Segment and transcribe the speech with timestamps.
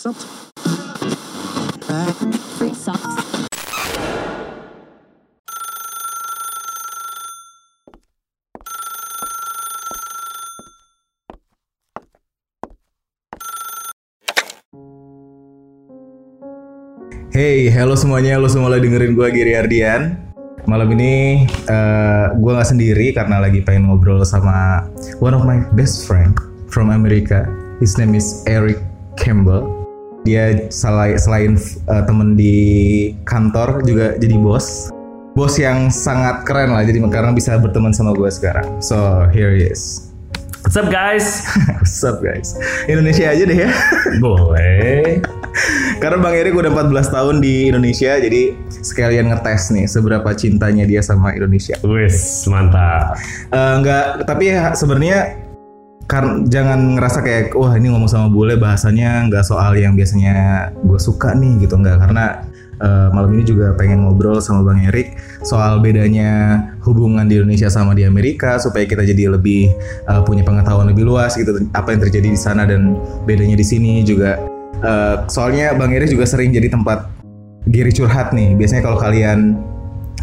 [0.00, 0.08] Free
[2.72, 3.04] socks.
[17.28, 20.16] Hey, halo semuanya, lo semua lagi dengerin gue Giri Ardian.
[20.64, 24.88] Malam ini eh gue nggak sendiri karena lagi pengen ngobrol sama
[25.20, 26.32] one of my best friend
[26.72, 27.44] from America.
[27.84, 28.80] His name is Eric
[29.20, 29.79] Campbell.
[30.30, 31.58] Dia selain, selain
[31.90, 32.54] eh, temen di
[33.26, 34.94] kantor juga jadi bos.
[35.34, 38.78] Bos yang sangat keren lah, jadi karena bisa berteman sama gue sekarang.
[38.78, 40.06] So here he is.
[40.62, 41.50] What's up guys?
[41.82, 42.54] What's up guys?
[42.86, 43.74] Indonesia aja deh ya.
[44.22, 45.18] Boleh.
[46.02, 51.02] Karena Bang Erik udah 14 tahun di Indonesia, jadi sekalian ngetes nih seberapa cintanya dia
[51.02, 51.74] sama Indonesia.
[51.82, 53.18] Wis, mantap.
[53.50, 55.49] Eh, enggak, tapi ya sebenarnya
[56.10, 60.98] kan jangan ngerasa kayak wah ini ngomong sama bule bahasanya nggak soal yang biasanya gue
[60.98, 61.78] suka nih gitu.
[61.78, 62.42] Nggak karena
[62.82, 65.14] eh, malam ini juga pengen ngobrol sama Bang Erik
[65.46, 69.70] soal bedanya hubungan di Indonesia sama di Amerika supaya kita jadi lebih
[70.10, 74.02] eh, punya pengetahuan lebih luas gitu apa yang terjadi di sana dan bedanya di sini
[74.02, 74.34] juga.
[74.82, 77.06] Eh, soalnya Bang Erik juga sering jadi tempat
[77.68, 78.56] Giri curhat nih.
[78.56, 79.60] Biasanya kalau kalian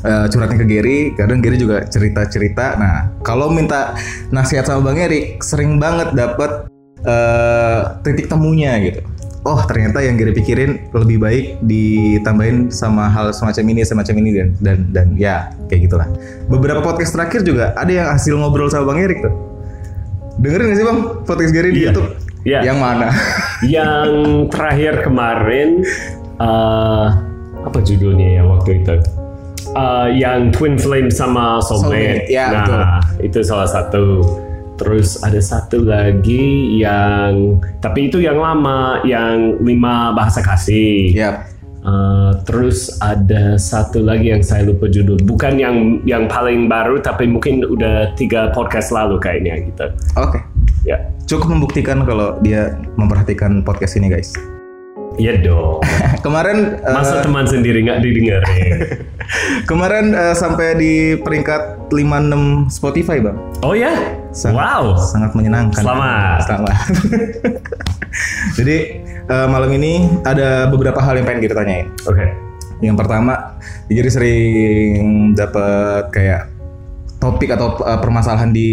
[0.04, 2.76] eh, curhatnya ke Gary, kadang Gary juga cerita-cerita.
[2.78, 3.96] Nah, kalau minta
[4.30, 6.68] nasihat sama Bang Erik, sering banget dapat
[7.02, 9.02] eh, titik temunya gitu.
[9.48, 14.50] Oh, ternyata yang Gary pikirin lebih baik ditambahin sama hal semacam ini, semacam ini dan
[14.60, 16.08] dan dan ya kayak gitulah.
[16.52, 19.32] Beberapa podcast terakhir juga ada yang hasil ngobrol sama Bang Erik tuh.
[20.44, 21.86] Dengerin gak sih Bang podcast Gary di Iya.
[21.96, 22.10] YouTube?
[22.44, 22.60] Iya.
[22.68, 23.08] Yang mana?
[23.80, 24.10] Yang
[24.52, 25.70] terakhir kemarin
[26.38, 27.08] eh,
[27.64, 28.96] apa judulnya ya waktu itu?
[29.78, 32.26] Eh, yang Twin Flame sama Soulmate.
[32.26, 34.26] Soulmate, ya, nah, itu salah satu.
[34.78, 41.14] Terus ada satu lagi yang tapi itu yang lama, yang lima bahasa kasih.
[41.14, 41.36] Yap.
[41.88, 47.30] Uh, terus ada satu lagi yang saya lupa judul, bukan yang yang paling baru, tapi
[47.30, 49.88] mungkin udah tiga podcast lalu kayaknya gitu.
[50.20, 50.44] Oke.
[50.84, 51.00] Ya,
[51.32, 54.36] Cukup membuktikan kalau dia memperhatikan podcast ini guys.
[55.18, 55.82] Iya dong.
[56.26, 58.78] Kemarin Masa teman sendiri nggak didengerin?
[59.70, 63.36] kemarin eh, sampai di peringkat 56 Spotify, Bang.
[63.60, 63.92] Oh ya?
[64.32, 64.84] Sangat- Wow.
[64.96, 65.84] Sangat menyenangkan.
[65.84, 66.40] Selamat.
[66.48, 66.78] Selamat.
[68.58, 68.78] Jadi
[69.28, 71.88] eh, malam ini ada beberapa hal yang pengen kita tanyain.
[72.08, 72.26] Oke.
[72.78, 73.58] Yang pertama,
[73.90, 76.46] jadi sering dapat kayak
[77.18, 78.70] topik atau uh, permasalahan di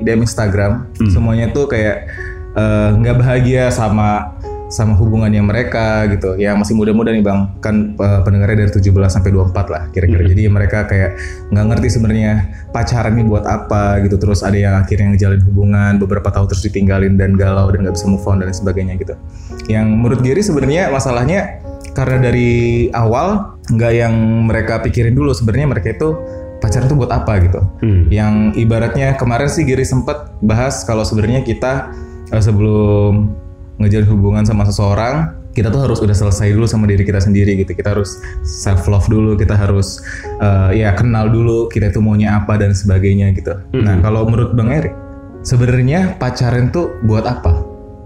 [0.00, 0.88] DM Instagram.
[1.12, 2.08] Semuanya tuh kayak
[2.56, 4.33] uh, nggak bahagia sama
[4.74, 6.34] sama hubungannya mereka gitu.
[6.34, 10.26] Yang masih muda-muda nih bang, kan uh, pendengarnya dari 17 sampai 24 lah kira-kira.
[10.26, 11.14] Jadi mereka kayak
[11.54, 12.32] nggak ngerti sebenarnya
[12.74, 14.18] pacaran ini buat apa gitu.
[14.18, 18.10] Terus ada yang akhirnya ngejalin hubungan beberapa tahun terus ditinggalin dan galau dan nggak bisa
[18.10, 19.14] move on dan sebagainya gitu.
[19.70, 21.62] Yang menurut Gary sebenarnya masalahnya
[21.94, 24.14] karena dari awal nggak yang
[24.50, 26.18] mereka pikirin dulu sebenarnya mereka itu
[26.58, 27.60] pacaran tuh buat apa gitu.
[27.78, 28.10] Hmm.
[28.10, 31.94] Yang ibaratnya kemarin sih Giri sempet bahas kalau sebenarnya kita
[32.34, 33.43] eh, sebelum
[33.80, 37.78] ngejalin hubungan sama seseorang kita tuh harus udah selesai dulu sama diri kita sendiri gitu.
[37.78, 40.02] Kita harus self love dulu, kita harus
[40.42, 43.54] eh, ya kenal dulu kita itu maunya apa dan sebagainya gitu.
[43.70, 44.94] Nah kalau menurut Bang Erik
[45.46, 47.62] sebenarnya pacaran tuh buat apa?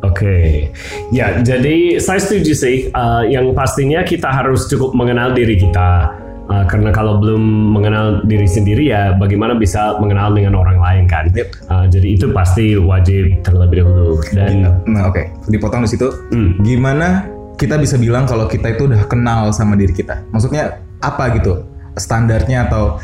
[0.06, 0.70] Oke,
[1.10, 2.76] ya jadi saya setuju sih.
[2.94, 6.14] Uh, yang pastinya kita harus cukup mengenal diri kita.
[6.48, 7.44] Uh, karena kalau belum
[7.76, 11.28] mengenal diri sendiri ya bagaimana bisa mengenal dengan orang lain kan?
[11.36, 11.48] Yep.
[11.68, 14.16] Uh, jadi itu pasti wajib terlebih dahulu.
[14.32, 16.08] Dan Nah oke, dipotong di situ.
[16.32, 16.56] Hmm.
[16.64, 17.28] Gimana
[17.60, 20.24] kita bisa bilang kalau kita itu udah kenal sama diri kita?
[20.32, 21.68] Maksudnya apa gitu?
[22.00, 22.96] Standarnya atau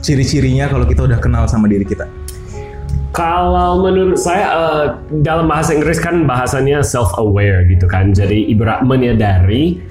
[0.00, 2.08] ciri-cirinya kalau kita udah kenal sama diri kita?
[3.10, 4.86] Kalau menurut saya eh,
[5.20, 8.16] dalam bahasa Inggris kan bahasanya self aware gitu kan.
[8.16, 9.82] Jadi ibarat menyadari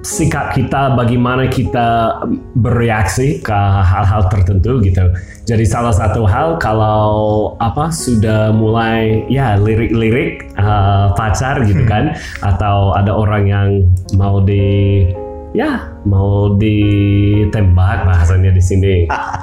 [0.00, 2.20] sikap kita bagaimana kita
[2.56, 3.52] bereaksi ke
[3.84, 5.12] hal-hal tertentu gitu.
[5.44, 12.96] Jadi salah satu hal kalau apa sudah mulai ya lirik-lirik eh, pacar gitu kan atau
[12.96, 13.68] ada orang yang
[14.16, 15.04] mau di
[15.52, 15.90] ya.
[16.06, 18.94] Mau ditembak bahasanya di sini.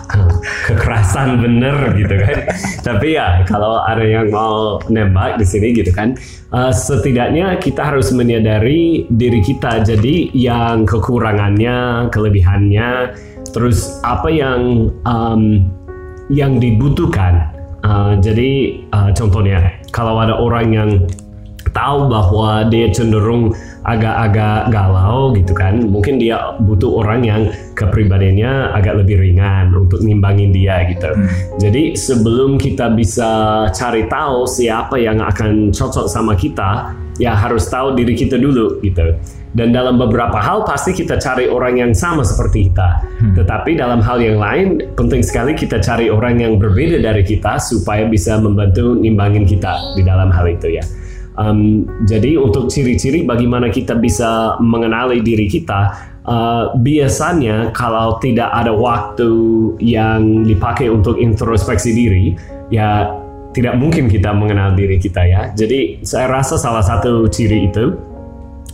[0.68, 2.38] Kekerasan bener gitu kan.
[2.84, 6.16] Tapi ya kalau ada yang mau nembak di sini gitu kan
[6.54, 9.84] eh, setidaknya kita harus menyadari diri kita.
[9.84, 13.16] Jadi yang kekurangannya kelebihannya
[13.52, 15.72] terus apa yang em,
[16.32, 17.52] yang dibutuhkan.
[17.84, 18.52] Eh, jadi
[18.92, 20.92] eh, contohnya kalau ada orang yang
[21.78, 23.54] tahu bahwa dia cenderung
[23.88, 27.42] agak-agak galau gitu kan mungkin dia butuh orang yang
[27.74, 31.08] kepribadiannya agak lebih ringan untuk ngimbangin dia gitu
[31.56, 37.98] jadi sebelum kita bisa cari tahu siapa yang akan cocok sama kita ya harus tahu
[37.98, 39.18] diri kita dulu gitu.
[39.58, 43.02] Dan dalam beberapa hal pasti kita cari orang yang sama seperti kita.
[43.34, 48.06] Tetapi dalam hal yang lain penting sekali kita cari orang yang berbeda dari kita supaya
[48.06, 50.86] bisa membantu nimbangin kita di dalam hal itu ya.
[51.38, 55.94] Um, jadi untuk ciri-ciri bagaimana kita bisa mengenali diri kita,
[56.26, 59.30] uh, biasanya kalau tidak ada waktu
[59.78, 62.34] yang dipakai untuk introspeksi diri,
[62.74, 63.14] ya
[63.54, 65.42] tidak mungkin kita mengenal diri kita ya.
[65.54, 67.94] Jadi saya rasa salah satu ciri itu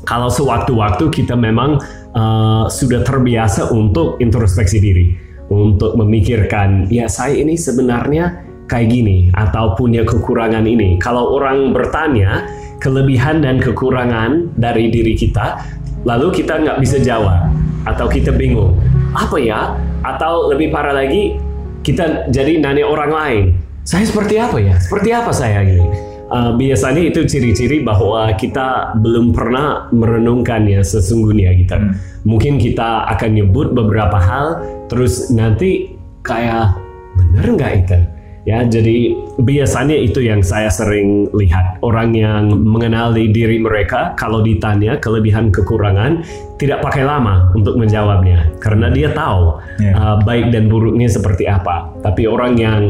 [0.07, 1.83] kalau sewaktu-waktu kita memang
[2.15, 5.07] uh, sudah terbiasa untuk introspeksi diri,
[5.51, 10.99] untuk memikirkan ya saya ini sebenarnya kayak gini atau punya kekurangan ini.
[10.99, 12.47] Kalau orang bertanya
[12.79, 15.59] kelebihan dan kekurangan dari diri kita,
[16.03, 17.47] lalu kita nggak bisa jawab
[17.83, 18.75] atau kita bingung
[19.15, 19.75] apa ya?
[20.03, 21.39] Atau lebih parah lagi
[21.83, 23.43] kita jadi nanya orang lain,
[23.83, 24.75] saya seperti apa ya?
[24.79, 25.83] Seperti apa saya ini?
[26.33, 31.77] Uh, biasanya itu ciri-ciri bahwa kita belum pernah merenungkannya sesungguhnya gitu.
[32.25, 34.47] Mungkin kita akan nyebut beberapa hal,
[34.89, 35.93] terus nanti
[36.25, 36.73] kayak
[37.19, 37.99] bener nggak itu?
[38.43, 44.99] Ya, jadi biasanya itu yang saya sering lihat orang yang mengenali diri mereka kalau ditanya
[44.99, 46.27] kelebihan kekurangan
[46.59, 49.95] tidak pakai lama untuk menjawabnya karena dia tahu Ya.
[49.95, 51.89] uh, baik dan buruknya seperti apa.
[52.03, 52.81] Tapi orang yang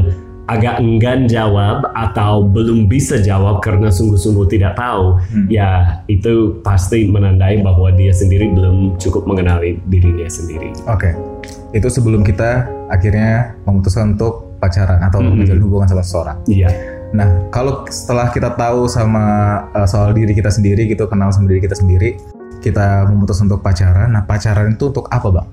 [0.51, 5.15] agak enggan jawab atau belum bisa jawab karena sungguh-sungguh tidak tahu,
[5.47, 10.75] ya itu pasti menandai bahwa dia sendiri belum cukup mengenali dirinya sendiri.
[10.91, 11.15] Oke.
[11.71, 15.43] Itu sebelum kita akhirnya memutuskan untuk pacaran atau Mhm.
[15.43, 16.37] menjalin hubungan sama seseorang.
[16.47, 16.71] Iya.
[17.11, 19.23] Nah, kalau setelah kita tahu sama
[19.75, 22.15] uh, soal diri kita sendiri gitu, kenal sama diri kita sendiri,
[22.63, 24.15] kita memutus untuk pacaran.
[24.15, 25.47] Nah, pacaran itu untuk apa, Bang?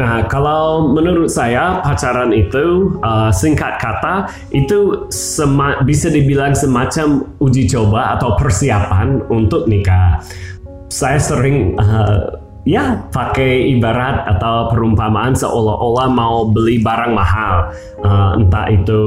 [0.00, 7.68] Nah, kalau menurut saya pacaran itu uh, singkat kata itu sema- bisa dibilang semacam uji
[7.68, 10.22] coba atau persiapan untuk nikah.
[10.90, 12.34] Saya sering uh,
[12.68, 19.04] ya pakai ibarat atau perumpamaan seolah-olah mau beli barang mahal, Uh, entah itu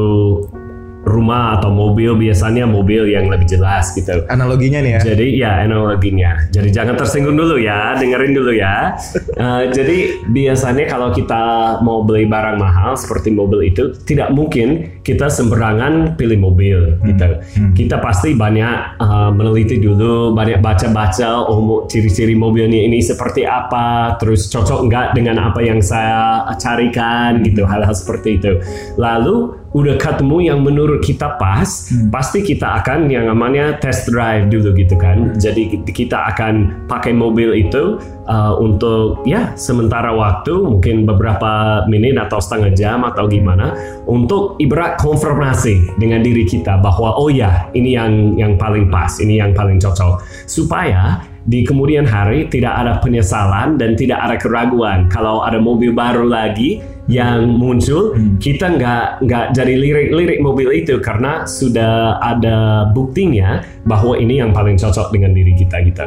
[1.03, 4.23] rumah atau mobil biasanya mobil yang lebih jelas gitu.
[4.31, 5.01] Analoginya nih ya.
[5.03, 6.31] Jadi ya analoginya.
[6.50, 8.75] Jadi jangan tersinggung dulu ya, dengerin dulu ya.
[9.33, 15.25] Eh, jadi biasanya kalau kita mau beli barang mahal seperti mobil itu tidak mungkin kita
[15.25, 17.41] sembarangan pilih mobil gitu.
[17.73, 24.47] Kita pasti banyak eh, meneliti dulu, banyak baca-baca oh ciri-ciri mobilnya ini seperti apa, terus
[24.53, 28.61] cocok nggak dengan apa yang saya carikan gitu, hal-hal seperti itu.
[29.01, 34.70] Lalu udah ketemu yang menurut kita pas, pasti kita akan yang namanya test drive dulu
[34.78, 35.34] gitu kan.
[35.34, 37.98] Jadi kita akan pakai mobil itu
[38.30, 43.74] uh, untuk ya sementara waktu, mungkin beberapa menit atau setengah jam atau gimana,
[44.06, 49.42] untuk ibarat konfirmasi dengan diri kita bahwa oh ya ini yang yang paling pas, ini
[49.42, 55.12] yang paling cocok, supaya di kemudian hari tidak ada penyesalan dan tidak ada keraguan.
[55.12, 56.80] Kalau ada mobil baru lagi
[57.11, 64.39] yang muncul kita nggak nggak jadi lirik-lirik mobil itu karena sudah ada buktinya bahwa ini
[64.39, 66.05] yang paling cocok dengan diri kita gitu.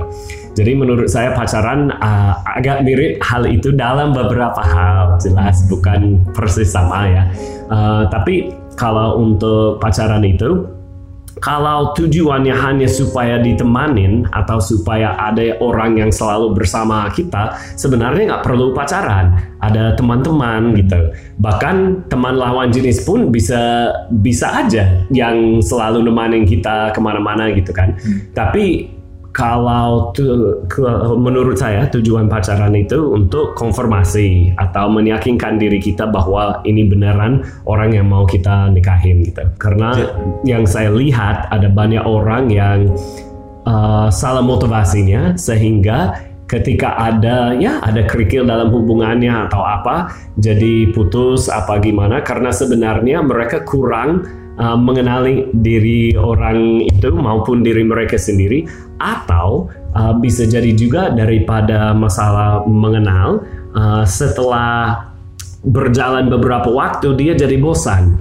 [0.57, 6.73] Jadi menurut saya pacaran uh, agak mirip hal itu dalam beberapa hal jelas bukan persis
[6.73, 7.23] sama ya.
[7.69, 10.65] Uh, tapi kalau untuk pacaran itu
[11.37, 18.45] kalau tujuannya hanya supaya ditemanin atau supaya ada orang yang selalu bersama kita, sebenarnya nggak
[18.45, 19.37] perlu pacaran.
[19.61, 21.13] Ada teman-teman gitu.
[21.37, 27.73] Bahkan teman lawan jenis pun bisa bisa aja yang selalu nemanin kita ke mana-mana gitu
[27.73, 27.93] kan.
[28.33, 28.96] Tapi
[29.37, 36.65] kalau tu- ke- menurut saya tujuan pacaran itu untuk konfirmasi atau meyakinkan diri kita bahwa
[36.65, 39.45] ini beneran orang yang mau kita nikahin gitu.
[39.61, 39.93] Karena
[40.49, 42.89] yang saya lihat ada banyak orang yang
[43.69, 46.17] uh, salah motivasinya sehingga
[46.49, 52.25] ketika ada ya ada kerikil dalam hubungannya atau apa jadi putus apa gimana.
[52.25, 54.25] Karena sebenarnya mereka kurang
[54.57, 58.65] uh, mengenali diri orang itu maupun diri mereka sendiri
[58.97, 63.45] atau uh, bisa jadi juga daripada masalah mengenal
[63.77, 65.11] uh, setelah
[65.67, 68.17] berjalan beberapa waktu dia jadi bosan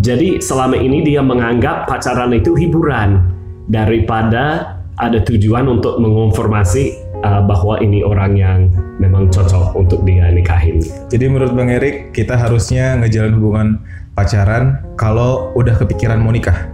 [0.00, 3.20] jadi selama ini dia menganggap pacaran itu hiburan
[3.68, 8.58] daripada ada tujuan untuk mengonfirmasi uh, bahwa ini orang yang
[9.02, 10.80] memang cocok untuk dia nikahin.
[11.10, 13.68] Jadi menurut Bang Erik, kita harusnya ngejalan hubungan
[14.14, 16.70] pacaran kalau udah kepikiran mau nikah.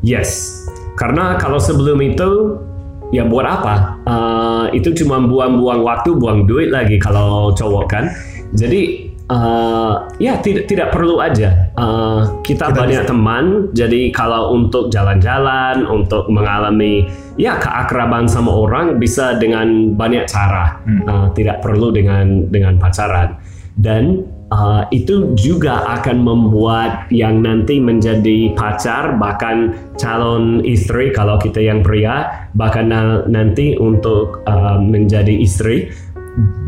[0.00, 0.59] Yes,
[1.00, 2.60] karena kalau sebelum itu
[3.08, 3.96] ya buat apa?
[4.04, 8.04] Uh, itu cuma buang-buang waktu, buang duit lagi kalau cowok kan.
[8.52, 14.92] Jadi uh, ya tidak tidak perlu aja Uh, kita, Kita banyak teman jadi kalau untuk
[14.92, 17.08] jalan-jalan untuk mengalami
[17.40, 23.40] ya keakraban sama orang bisa dengan banyak cara Uh, tidak perlu dengan dengan pacaran
[23.80, 31.62] dan uh, itu juga akan membuat yang nanti menjadi pacar bahkan calon istri kalau kita
[31.62, 35.90] yang pria bahkan na- nanti untuk uh, menjadi istri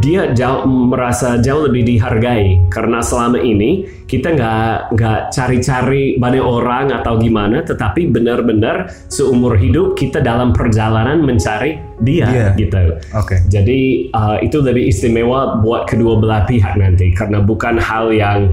[0.02, 6.90] dia jauh merasa jauh lebih dihargai karena selama ini kita nggak nggak cari-cari banyak orang
[6.90, 12.48] atau gimana tetapi benar-benar seumur hidup kita dalam perjalanan mencari dia Dia.
[12.58, 13.46] gitu Oke.
[13.46, 18.50] jadi uh, itu lebih istimewa buat kedua belah pihak nanti karena bukan hal yang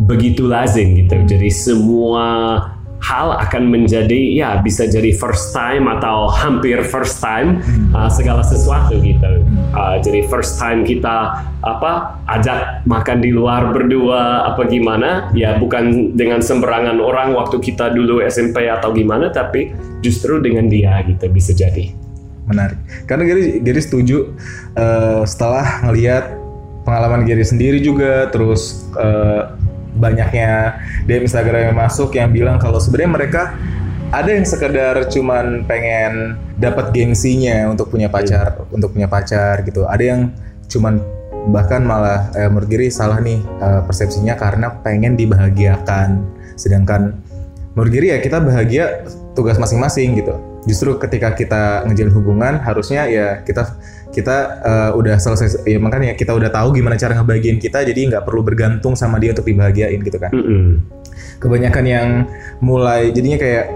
[0.00, 1.16] begitu lazim gitu.
[1.28, 2.56] Jadi semua
[3.00, 7.64] hal akan menjadi ya bisa jadi first time atau hampir first time
[7.96, 9.44] uh, segala sesuatu gitu.
[9.72, 16.16] Uh, jadi first time kita apa ajak makan di luar berdua apa gimana ya bukan
[16.16, 19.72] dengan sembarangan orang waktu kita dulu SMP atau gimana tapi
[20.04, 21.92] justru dengan dia gitu bisa jadi.
[22.50, 22.78] Menarik.
[23.06, 24.34] Karena Gary, Gary setuju
[24.74, 26.34] eh, setelah ngelihat
[26.82, 29.42] pengalaman Gary sendiri juga, terus eh,
[30.00, 33.42] banyaknya DM Instagram yang masuk yang bilang kalau sebenarnya mereka
[34.10, 39.86] ada yang sekedar cuman pengen dapat gengsinya untuk punya pacar, untuk punya pacar gitu.
[39.86, 40.20] Ada yang
[40.66, 40.98] cuman
[41.54, 46.26] bahkan malah eh, menurut salah nih eh, persepsinya karena pengen dibahagiakan.
[46.58, 47.14] Sedangkan
[47.78, 49.06] menurut ya kita bahagia
[49.38, 50.34] tugas masing-masing gitu.
[50.66, 53.78] Justru ketika kita ngejalin hubungan harusnya ya kita
[54.10, 58.22] kita eh, udah selesai ya makanya kita udah tahu gimana cara ngebahagiain kita jadi nggak
[58.26, 60.34] perlu bergantung sama dia untuk dibahagiain gitu kan.
[60.34, 60.82] Mm-mm.
[61.38, 62.08] Kebanyakan yang
[62.60, 63.66] mulai jadinya kayak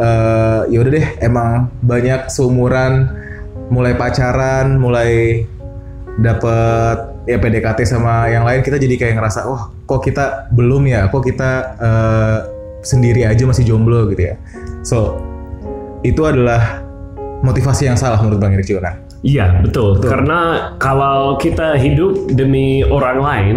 [0.00, 3.12] eh ya udah deh emang banyak seumuran
[3.70, 5.44] mulai pacaran, mulai
[6.18, 6.96] dapet
[7.28, 11.22] ya PDKT sama yang lain kita jadi kayak ngerasa wah kok kita belum ya kok
[11.22, 12.38] kita eh,
[12.80, 14.34] sendiri aja masih jomblo gitu ya
[14.82, 15.20] so
[16.00, 16.80] itu adalah
[17.44, 20.00] motivasi yang salah menurut Bang juga kan Iya betul.
[20.00, 23.56] Karena kalau kita hidup demi orang lain,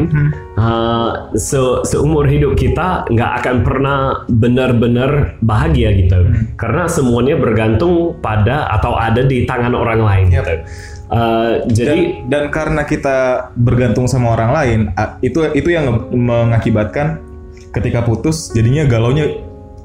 [0.60, 6.20] uh, se- seumur hidup kita nggak akan pernah benar-benar bahagia gitu.
[6.60, 10.26] Karena semuanya bergantung pada atau ada di tangan orang lain.
[10.36, 10.44] Yap.
[10.44, 10.56] Gitu.
[11.14, 13.18] Uh, jadi dan, dan karena kita
[13.54, 14.80] bergantung sama orang lain
[15.22, 17.22] itu itu yang mengakibatkan
[17.70, 19.30] ketika putus jadinya galaunya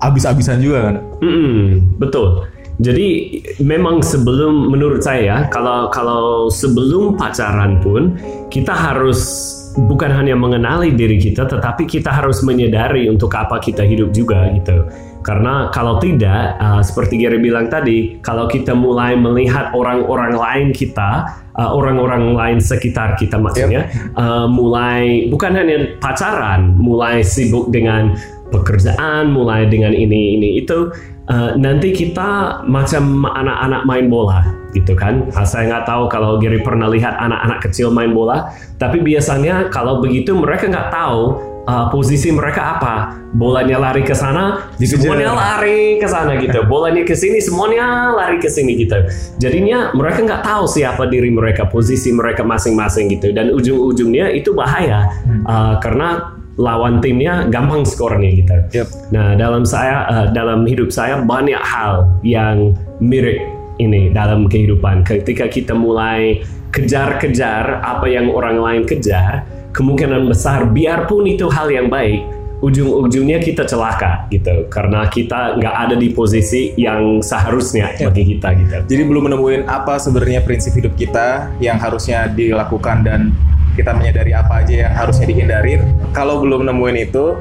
[0.00, 2.48] abis-abisan juga kan Mm-mm, betul.
[2.78, 8.14] Jadi memang sebelum menurut saya kalau kalau sebelum pacaran pun
[8.54, 14.14] kita harus bukan hanya mengenali diri kita tetapi kita harus menyadari untuk apa kita hidup
[14.14, 14.86] juga gitu.
[15.26, 21.26] Karena kalau tidak uh, seperti Gary bilang tadi, kalau kita mulai melihat orang-orang lain kita,
[21.52, 28.16] uh, orang-orang lain sekitar kita maksudnya, uh, mulai bukan hanya pacaran, mulai sibuk dengan
[28.48, 30.88] pekerjaan, mulai dengan ini ini itu
[31.28, 34.40] uh, nanti kita macam anak-anak main bola
[34.76, 35.28] gitu kan.
[35.32, 40.00] Nah, saya nggak tahu kalau Gary pernah lihat anak-anak kecil main bola, tapi biasanya kalau
[40.04, 42.94] begitu mereka nggak tahu uh, posisi mereka apa.
[43.28, 46.64] Bolanya lari ke sana, semuanya lari ke sana gitu.
[46.72, 48.96] Bolanya ke sini, semuanya lari ke sini gitu.
[49.36, 53.32] Jadinya mereka nggak tahu siapa diri mereka, posisi mereka masing-masing gitu.
[53.32, 55.12] Dan ujung-ujungnya itu bahaya
[55.44, 58.56] uh, karena lawan timnya gampang skornya gitu.
[58.82, 58.88] Yep.
[59.14, 63.38] Nah, dalam saya uh, dalam hidup saya banyak hal yang mirip
[63.78, 65.06] ini dalam kehidupan.
[65.06, 66.42] Ketika kita mulai
[66.74, 72.26] kejar-kejar apa yang orang lain kejar, kemungkinan besar biarpun itu hal yang baik,
[72.58, 74.66] ujung-ujungnya kita celaka gitu.
[74.66, 78.76] Karena kita nggak ada di posisi yang seharusnya bagi kita gitu.
[78.90, 83.30] jadi belum menemuin apa sebenarnya prinsip hidup kita yang harusnya dilakukan dan
[83.78, 85.86] kita menyadari apa aja yang harusnya dihindarin.
[86.10, 87.38] Kalau belum nemuin itu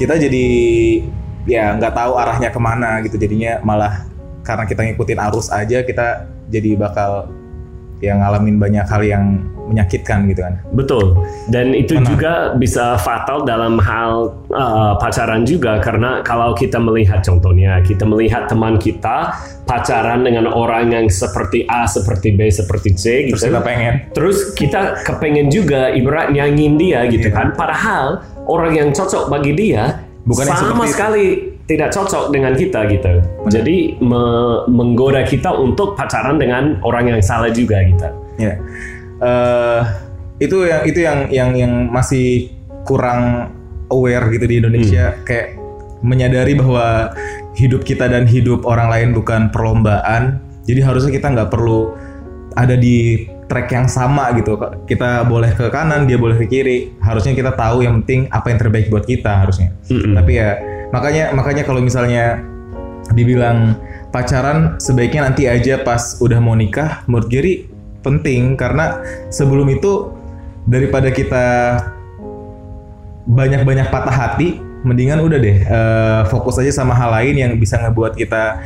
[0.00, 0.46] kita jadi
[1.44, 3.20] ya nggak tahu arahnya ke mana gitu.
[3.20, 4.08] Jadinya malah
[4.40, 7.28] karena kita ngikutin arus aja kita jadi bakal
[8.00, 11.18] yang ngalamin banyak hal yang menyakitkan gitu kan Betul.
[11.46, 12.06] Dan itu Benar.
[12.06, 18.46] juga bisa fatal dalam hal uh, pacaran juga karena kalau kita melihat contohnya, kita melihat
[18.46, 23.50] teman kita pacaran dengan orang yang seperti A, seperti B, seperti C terus gitu.
[23.50, 27.34] kita pengen Terus kita kepengen juga ibarat nyangin dia gitu Iya.
[27.34, 27.46] kan.
[27.54, 30.92] Padahal orang yang cocok bagi dia Bukan yang sama itu.
[30.94, 31.24] sekali
[31.66, 33.10] tidak cocok dengan kita gitu.
[33.50, 38.06] Jadi me- menggoda kita untuk pacaran dengan orang yang salah juga gitu.
[38.38, 38.54] Ya,
[39.16, 39.82] Eh,
[40.36, 42.52] itu yang itu yang yang yang masih
[42.84, 43.52] kurang
[43.88, 45.56] aware gitu di Indonesia, kayak
[46.04, 47.16] menyadari bahwa
[47.56, 50.44] hidup kita dan hidup orang lain bukan perlombaan.
[50.68, 51.94] Jadi harusnya kita nggak perlu
[52.58, 54.58] ada di track yang sama gitu.
[54.84, 56.92] Kita boleh ke kanan, dia boleh ke kiri.
[57.00, 59.72] Harusnya kita tahu yang penting apa yang terbaik buat kita harusnya.
[59.88, 60.12] Mm-mm.
[60.12, 60.50] Tapi ya
[60.92, 62.42] makanya makanya kalau misalnya
[63.14, 63.78] dibilang
[64.10, 67.75] pacaran sebaiknya nanti aja pas udah mau nikah menurut Gary
[68.06, 69.02] penting karena
[69.34, 70.14] sebelum itu
[70.62, 71.46] daripada kita
[73.26, 78.14] banyak-banyak patah hati mendingan udah deh eh, fokus aja sama hal lain yang bisa ngebuat
[78.14, 78.62] kita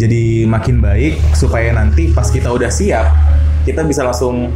[0.00, 3.04] jadi makin baik supaya nanti pas kita udah siap
[3.68, 4.48] kita bisa langsung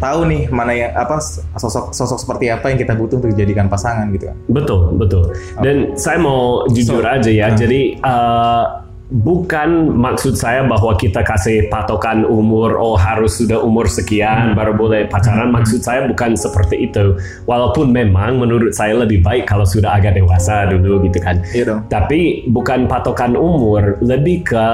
[0.00, 1.20] tahu nih mana yang apa
[1.60, 4.36] sosok sosok seperti apa yang kita butuh untuk dijadikan pasangan gitu kan.
[4.48, 5.36] Betul, betul.
[5.60, 7.52] Dan saya mau jujur So, aja ya.
[7.52, 7.56] nah.
[7.60, 8.64] Jadi uh,
[9.10, 13.96] bukan maksud saya bahwa kita kasih patokan umur, oh harus sudah umur Hmm.
[14.00, 15.50] sekian baru boleh pacaran.
[15.50, 17.18] Maksud saya bukan seperti itu.
[17.44, 21.42] Walaupun memang menurut saya lebih baik kalau sudah agak dewasa dulu gitu kan.
[21.50, 21.80] Iya dong.
[21.90, 24.66] Tapi bukan patokan umur, lebih ke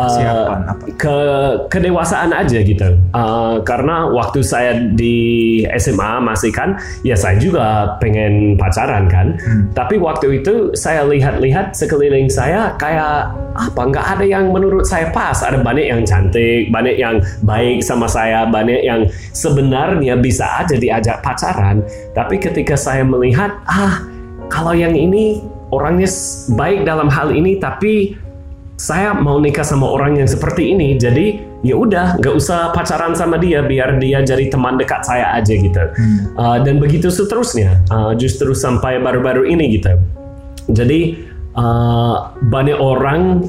[0.00, 0.84] uh, apa?
[0.96, 1.16] ke
[1.68, 2.96] kedewasaan aja gitu.
[3.12, 9.36] Uh, karena waktu saya di SMA masih kan, ya saya juga pengen pacaran kan.
[9.40, 9.68] Hmm.
[9.76, 13.80] Tapi waktu itu saya lihat-lihat sekeliling saya kayak apa?
[13.80, 15.36] Nggak ada yang menurut saya pas.
[15.40, 21.20] Ada banyak yang cantik, banyak yang baik sama saya, banyak yang sebenarnya bisa aja diajak
[21.20, 21.82] pacaran.
[22.12, 24.04] Tapi ketika saya melihat, ah
[24.50, 25.40] kalau yang ini
[25.70, 26.10] orangnya
[26.58, 28.18] baik dalam hal ini, tapi
[28.80, 33.36] saya mau nikah sama orang yang seperti ini jadi ya udah nggak usah pacaran sama
[33.36, 35.84] dia biar dia jadi teman dekat saya aja gitu.
[36.40, 39.92] Uh, dan begitu seterusnya Uh, justru sampai baru-baru ini gitu.
[40.70, 41.18] Jadi
[41.58, 43.42] uh, banyak orang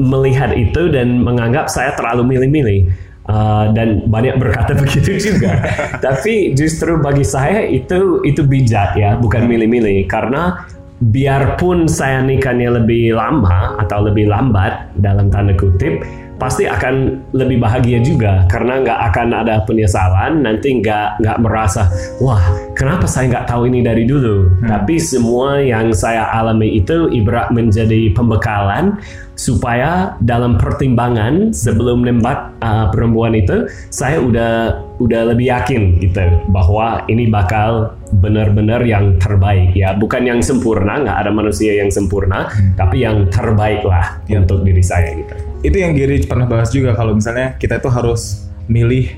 [0.00, 2.80] melihat itu dan menganggap saya terlalu milih-milih.
[3.28, 5.68] Uh, dan banyak berkata begitu juga.
[6.04, 10.08] Tapi justru bagi saya itu itu bijak ya bukan milih-milih.
[10.08, 10.64] Karena
[11.10, 15.98] biarpun saya nikahnya lebih lama atau lebih lambat dalam tanda kutip
[16.38, 18.42] pasti akan lebih bahagia juga.
[18.50, 21.86] Karena nggak akan ada penyesalan nanti nggak nggak merasa
[22.18, 22.42] wah
[22.74, 24.50] kenapa saya nggak tahu ini dari dulu?
[24.62, 28.98] Tapi semua yang saya alami itu ibarat menjadi pembekalan
[29.42, 36.22] supaya dalam pertimbangan sebelum nembak uh, perempuan itu saya udah udah lebih yakin gitu
[36.54, 42.46] bahwa ini bakal benar-benar yang terbaik ya bukan yang sempurna nggak ada manusia yang sempurna
[42.78, 44.38] tapi yang terbaik lah Ya.
[44.38, 48.46] untuk diri saya gitu Itu yang Gary pernah bahas juga kalau misalnya kita itu harus
[48.70, 49.10] milih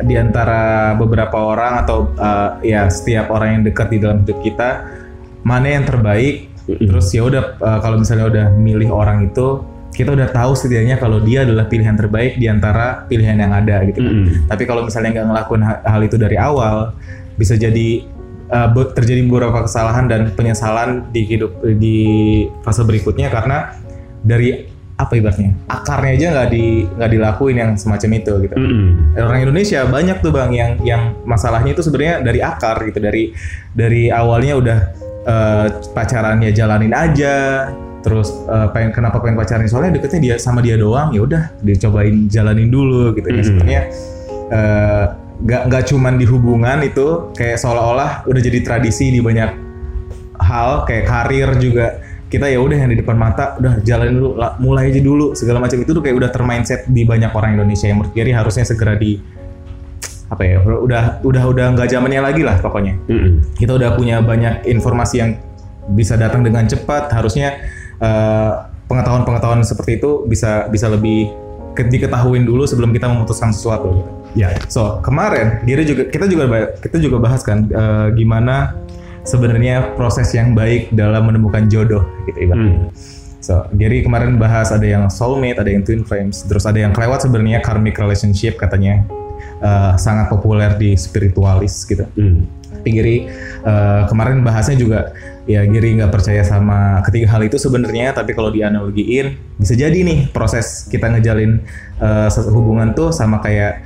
[0.00, 4.70] di antara beberapa orang atau uh, ya setiap orang yang dekat di dalam hidup kita
[5.44, 6.49] mana yang terbaik.
[6.78, 11.18] Terus ya udah uh, kalau misalnya udah milih orang itu kita udah tahu setidaknya kalau
[11.18, 13.98] dia adalah pilihan terbaik di antara pilihan yang ada gitu.
[13.98, 14.14] kan.
[14.46, 16.94] Tapi kalau misalnya nggak ngelakuin ha- hal itu dari awal,
[17.34, 18.06] bisa jadi
[18.50, 21.98] uh, terjadi beberapa kesalahan dan penyesalan di hidup di
[22.62, 23.74] fase berikutnya karena
[24.20, 24.68] dari
[25.00, 28.54] apa ibaratnya akarnya aja nggak di nggak dilakuin yang semacam itu gitu.
[28.60, 29.16] Mm-mm.
[29.16, 33.32] Orang Indonesia banyak tuh bang yang yang masalahnya itu sebenarnya dari akar gitu dari
[33.72, 34.78] dari awalnya udah
[35.26, 37.68] uh, pacarannya jalanin aja.
[38.00, 39.68] Terus uh, pengen kenapa pengen pacaran?
[39.68, 43.40] Soalnya deketnya dia sama dia doang ya udah dicobain jalanin dulu gitu ya.
[43.40, 43.44] Mhm.
[43.44, 43.82] sebenarnya
[44.48, 45.04] uh,
[45.40, 49.50] nggak nggak cuman di hubungan itu kayak seolah-olah udah jadi tradisi di banyak
[50.40, 52.00] hal kayak karir juga.
[52.30, 55.82] Kita ya udah yang di depan mata udah jalanin dulu mulai aja dulu segala macam.
[55.82, 59.18] Itu tuh kayak udah termindset di banyak orang Indonesia yang menurut Gary harusnya segera di
[60.30, 63.58] apa ya udah udah udah nggak zamannya lagi lah pokoknya Mm-mm.
[63.58, 65.30] kita udah punya banyak informasi yang
[65.90, 67.58] bisa datang dengan cepat harusnya
[67.98, 68.52] eh,
[68.86, 71.34] pengetahuan-pengetahuan seperti itu bisa bisa lebih
[71.74, 74.10] ke- diketahuin dulu sebelum kita memutuskan sesuatu gitu.
[74.38, 74.54] Ya.
[74.70, 76.44] So kemarin Giri juga kita juga
[76.78, 78.78] kita juga bahas kan eh, gimana
[79.26, 82.86] sebenarnya proses yang baik dalam menemukan jodoh gitu ibaratnya.
[82.86, 82.90] Hmm.
[83.42, 87.26] So Gary kemarin bahas ada yang soulmate, ada yang twin flames, terus ada yang kelewat
[87.26, 89.02] sebenarnya karmic relationship katanya
[89.60, 92.04] eh, sangat populer di spiritualis gitu.
[92.16, 92.48] Mm.
[92.80, 93.16] Tapi Giri
[93.64, 95.12] eh, kemarin bahasnya juga
[95.44, 100.32] ya Giri nggak percaya sama ketiga hal itu sebenarnya, tapi kalau dianalogiin bisa jadi nih
[100.32, 101.60] proses kita ngejalin
[102.32, 103.84] satu hubungan tuh sama kayak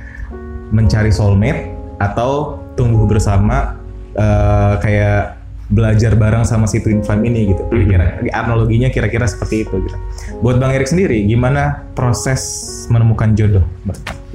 [0.71, 3.79] mencari soulmate atau tumbuh bersama
[4.15, 5.34] eh, kayak
[5.65, 7.63] belajar bareng sama si twin flame ini gitu.
[7.69, 9.97] Kira analoginya kira-kira seperti itu gitu.
[10.45, 12.41] Buat Bang Erik sendiri, gimana proses
[12.93, 13.65] menemukan jodoh?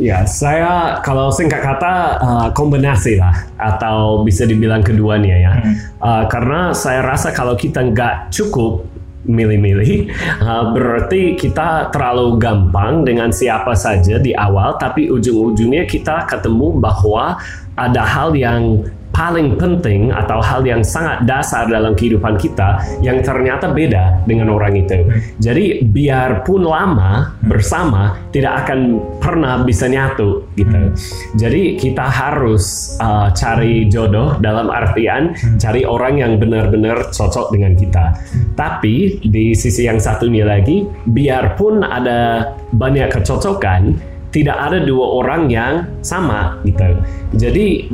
[0.01, 5.53] Ya, saya kalau singkat kata uh, kombinasi lah atau bisa dibilang keduanya ya.
[6.01, 8.89] Uh, karena saya rasa kalau kita nggak cukup
[9.21, 10.09] milih-milih,
[10.41, 17.37] uh, berarti kita terlalu gampang dengan siapa saja di awal, tapi ujung-ujungnya kita ketemu bahwa
[17.77, 23.71] ada hal yang paling penting atau hal yang sangat dasar dalam kehidupan kita yang ternyata
[23.71, 25.07] beda dengan orang itu.
[25.43, 30.95] Jadi biarpun lama bersama tidak akan pernah bisa nyatu gitu.
[31.37, 38.15] Jadi kita harus uh, cari jodoh dalam artian cari orang yang benar-benar cocok dengan kita.
[38.55, 43.99] Tapi di sisi yang satunya lagi, biarpun ada banyak kecocokan,
[44.31, 46.89] tidak ada dua orang yang sama gitu.
[47.35, 47.91] Jadi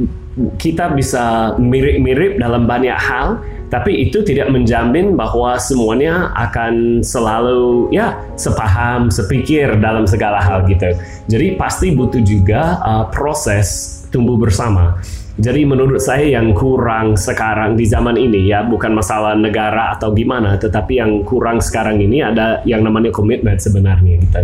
[0.60, 3.40] kita bisa mirip-mirip dalam banyak hal,
[3.72, 10.92] tapi itu tidak menjamin bahwa semuanya akan selalu ya sepaham, sepikir dalam segala hal gitu.
[11.26, 15.00] Jadi pasti butuh juga uh, proses tumbuh bersama.
[15.36, 20.56] Jadi menurut saya yang kurang sekarang di zaman ini ya bukan masalah negara atau gimana,
[20.56, 24.42] tetapi yang kurang sekarang ini ada yang namanya komitmen sebenarnya gitu.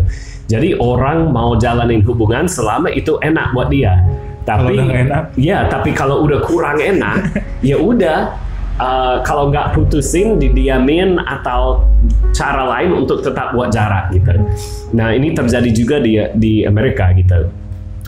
[0.53, 3.97] Jadi orang mau jalanin hubungan selama itu enak buat dia.
[4.43, 5.23] Tapi Kalau enak?
[5.39, 7.31] ya tapi kalau udah kurang enak,
[7.69, 8.35] ya udah
[8.79, 11.87] uh, kalau nggak putusin didiamin atau
[12.35, 14.33] cara lain untuk tetap buat jarak gitu.
[14.97, 17.49] Nah ini terjadi juga di di Amerika gitu.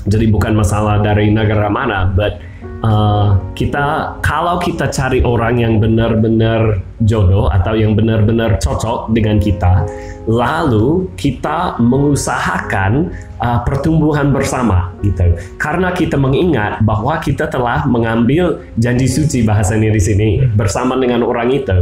[0.05, 2.37] Jadi bukan masalah dari negara mana, but
[2.85, 9.85] uh, kita kalau kita cari orang yang benar-benar jodoh atau yang benar-benar cocok dengan kita,
[10.25, 15.37] lalu kita mengusahakan uh, pertumbuhan bersama gitu.
[15.61, 21.53] Karena kita mengingat bahwa kita telah mengambil janji suci bahasanya di sini bersama dengan orang
[21.53, 21.77] itu.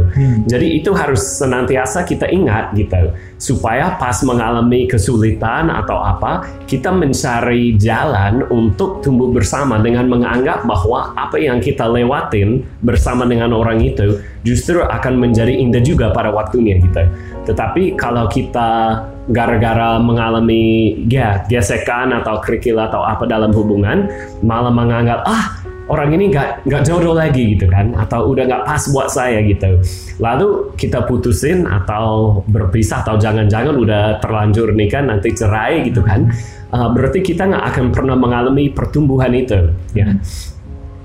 [0.45, 7.75] Jadi itu harus senantiasa kita ingat gitu supaya pas mengalami kesulitan atau apa kita mencari
[7.75, 14.15] jalan untuk tumbuh bersama dengan menganggap bahwa apa yang kita lewatin bersama dengan orang itu
[14.43, 17.03] justru akan menjadi indah juga pada waktunya gitu.
[17.47, 19.01] Tetapi kalau kita
[19.31, 24.11] gara-gara mengalami ya gesekan atau kerikil atau apa dalam hubungan
[24.43, 25.55] malah menganggap ah
[25.87, 29.79] orang ini nggak nggak jodoh lagi gitu kan atau udah nggak pas buat saya gitu.
[30.19, 36.31] Lalu kita putusin atau berpisah atau jangan-jangan udah terlanjur nikah nanti cerai gitu kan
[36.73, 40.09] Uh, berarti kita nggak akan pernah mengalami pertumbuhan itu ya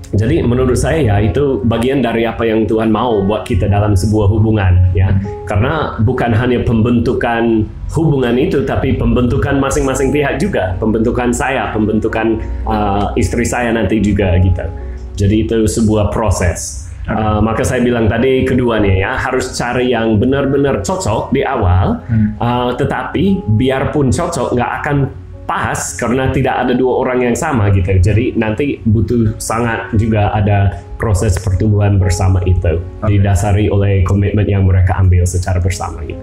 [0.09, 4.25] jadi menurut saya ya itu bagian dari apa yang Tuhan mau buat kita dalam sebuah
[4.33, 5.13] hubungan ya.
[5.45, 13.13] Karena bukan hanya pembentukan hubungan itu tapi pembentukan masing-masing pihak juga, pembentukan saya, pembentukan uh,
[13.13, 14.65] istri saya nanti juga gitu.
[15.13, 16.89] Jadi itu sebuah proses.
[17.09, 22.01] Uh, maka saya bilang tadi keduanya ya harus cari yang benar-benar cocok di awal,
[22.37, 24.97] uh, tetapi biarpun cocok nggak akan
[25.49, 27.89] pas karena tidak ada dua orang yang sama gitu.
[27.97, 35.01] Jadi nanti butuh sangat juga ada proses pertumbuhan bersama itu didasari oleh komitmen yang mereka
[35.01, 36.21] ambil secara bersama gitu.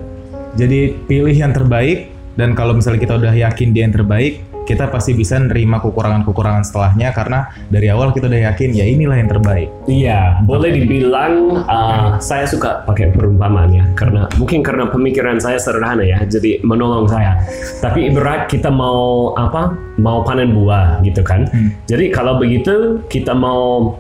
[0.54, 5.14] Jadi pilih yang terbaik dan kalau misalnya kita udah yakin dia yang terbaik, kita pasti
[5.14, 9.70] bisa nerima kekurangan-kekurangan setelahnya karena dari awal kita udah yakin ya inilah yang terbaik.
[9.86, 16.02] Iya, boleh dibilang uh, saya suka pakai perumpamaan ya, karena mungkin karena pemikiran saya sederhana
[16.02, 17.38] ya, jadi menolong saya.
[17.78, 19.78] Tapi ibarat kita mau apa?
[20.02, 21.46] Mau panen buah gitu kan.
[21.86, 23.96] Jadi kalau begitu kita mau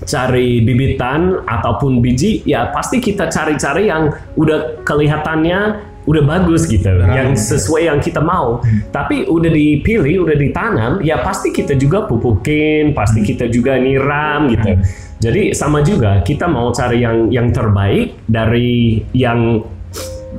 [0.00, 4.08] cari bibitan ataupun biji, ya pasti kita cari-cari yang
[4.40, 8.64] udah kelihatannya udah bagus gitu, yang sesuai yang kita mau.
[8.88, 14.80] Tapi udah dipilih, udah ditanam, ya pasti kita juga pupukin, pasti kita juga nyiram gitu.
[15.20, 19.60] Jadi sama juga kita mau cari yang yang terbaik dari yang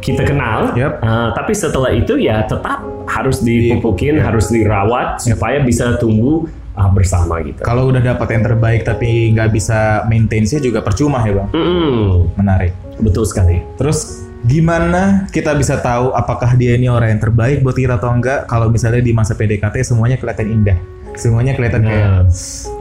[0.02, 0.97] kita kenal, Yap.
[1.06, 7.38] Uh, tapi setelah itu ya tetap harus dipupukin, harus dirawat supaya bisa tumbuh uh, bersama
[7.45, 7.62] gitu.
[7.62, 11.50] Kalau udah dapat yang terbaik tapi nggak bisa maintain-nya juga percuma ya bang.
[11.54, 12.74] Mm-mm, Menarik.
[13.02, 13.60] betul sekali.
[13.76, 18.49] Terus gimana kita bisa tahu apakah dia ini orang yang terbaik buat kita atau enggak?
[18.49, 20.77] Kalau misalnya di masa PDKT semuanya kelihatan indah,
[21.15, 22.25] semuanya kelihatan kayak Nah,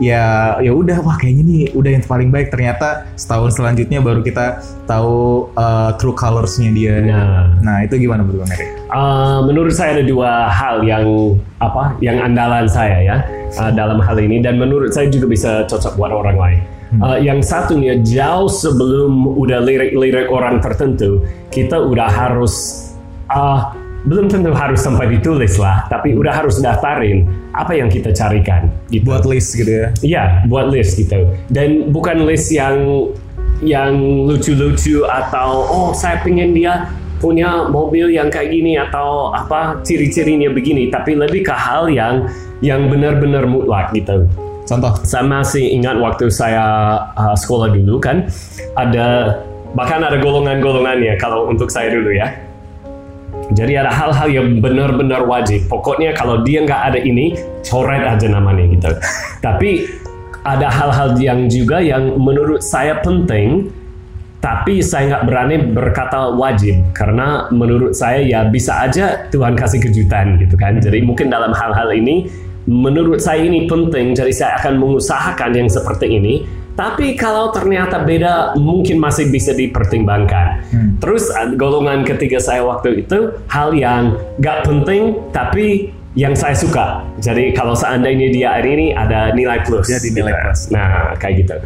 [0.01, 2.49] ya ya udah wah kayaknya nih udah yang paling baik.
[2.49, 7.01] Ternyata setahun selanjutnya baru kita tahu uh, true colorsnya dia.
[7.05, 7.61] Nah.
[7.61, 8.71] Nah itu gimana menurut Bang Erik?
[8.91, 13.17] Uh, menurut saya ada dua hal yang apa yang andalan saya ya
[13.61, 16.80] uh, dalam hal ini dan menurut saya juga bisa cocok buat orang lain.
[16.99, 21.23] Uh, yang satunya jauh sebelum udah lirik-lirik orang tertentu
[21.55, 22.83] kita udah harus
[23.31, 23.71] uh,
[24.11, 29.07] belum tentu harus sampai ditulis lah tapi udah harus daftarin apa yang kita carikan gitu.
[29.07, 29.87] Buat list gitu ya.
[30.03, 31.31] Iya, buat list gitu.
[31.51, 33.11] Dan bukan list yang
[33.61, 33.93] yang
[34.25, 36.89] lucu-lucu atau oh saya pengen dia
[37.21, 42.25] punya mobil yang kayak gini atau apa ciri-cirinya begini, tapi lebih ke hal yang
[42.65, 44.25] yang benar-benar mutlak gitu.
[44.71, 44.95] Contoh.
[45.03, 46.63] Saya masih ingat waktu saya
[47.19, 48.31] uh, sekolah dulu kan
[48.79, 49.43] ada
[49.75, 52.31] bahkan ada golongan-golongannya kalau untuk saya dulu ya.
[53.51, 55.67] Jadi ada hal-hal yang benar-benar wajib.
[55.67, 57.35] Pokoknya kalau dia nggak ada ini,
[57.67, 58.91] coret aja namanya gitu.
[59.47, 59.91] Tapi
[60.47, 63.75] ada hal-hal yang juga yang menurut saya penting
[64.41, 70.41] tapi saya nggak berani berkata wajib karena menurut saya ya bisa aja Tuhan kasih kejutan
[70.41, 72.25] gitu kan jadi mungkin dalam hal-hal ini
[72.71, 76.47] menurut saya ini penting jadi saya akan mengusahakan yang seperti ini.
[76.79, 80.65] Tapi kalau ternyata beda mungkin masih bisa dipertimbangkan.
[81.03, 87.07] Terus uh, golongan ketiga saya waktu itu hal yang nggak penting tapi yang saya suka
[87.21, 90.43] jadi kalau seandainya dia hari ini ada nilai plus Jadi nilai gitu.
[90.49, 90.61] plus.
[90.73, 91.57] Nah, kayak gitu.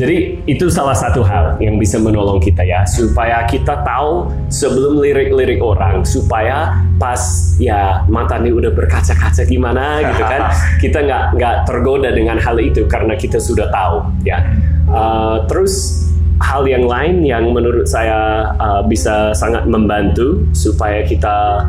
[0.00, 0.16] Jadi
[0.48, 6.02] itu salah satu hal yang bisa menolong kita ya, supaya kita tahu sebelum lirik-lirik orang,
[6.08, 7.20] supaya pas
[7.60, 10.42] ya mata ini udah berkaca-kaca gimana gitu kan,
[10.82, 14.40] kita nggak nggak tergoda dengan hal itu karena kita sudah tahu ya.
[14.88, 16.08] Uh, terus
[16.40, 21.68] hal yang lain yang menurut saya uh, bisa sangat membantu supaya kita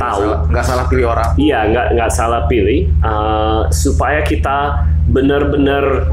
[0.00, 0.24] tahu.
[0.24, 1.28] Salah- nggak salah pilih orang.
[1.36, 2.80] Iya, nggak nggak salah pilih.
[3.04, 6.08] Uh, supaya kita benar-benar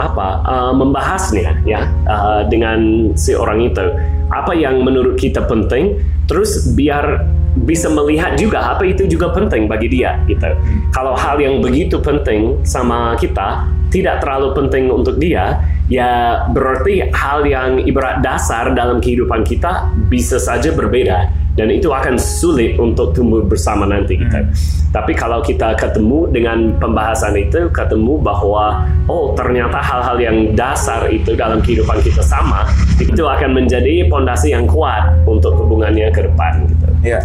[0.00, 3.84] apa uh, membahasnya ya uh, dengan si orang itu.
[4.32, 9.92] Apa yang menurut kita penting, terus biar bisa melihat juga apa itu juga penting bagi
[9.92, 10.48] dia gitu.
[10.88, 15.60] Kalau hal yang begitu penting sama kita tidak terlalu penting untuk dia,
[15.92, 22.16] ya berarti hal yang ibarat dasar dalam kehidupan kita bisa saja berbeda dan itu akan
[22.16, 24.48] sulit untuk tumbuh bersama nanti kita.
[24.92, 31.32] Tapi kalau kita ketemu dengan pembahasan itu, ketemu bahwa oh ternyata hal-hal yang dasar itu
[31.32, 32.68] dalam kehidupan kita sama,
[33.00, 36.86] itu akan menjadi pondasi yang kuat untuk hubungannya ke depan gitu.
[37.02, 37.20] Iya,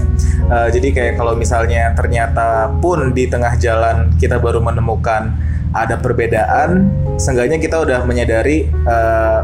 [0.48, 5.36] Eh, jadi kayak kalau misalnya ternyata pun di tengah jalan kita baru menemukan
[5.76, 6.88] ada perbedaan,
[7.20, 9.40] seenggaknya kita udah menyadari eh,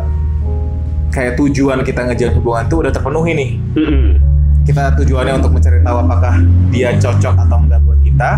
[1.12, 3.52] kayak tujuan kita ngejalan hubungan itu udah terpenuhi nih.
[3.76, 4.33] Mm-mm.
[4.64, 6.40] Kita tujuannya untuk mencari tahu apakah
[6.72, 8.32] dia cocok atau enggak buat kita.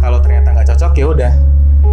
[0.00, 1.32] Kalau ternyata nggak cocok ya udah,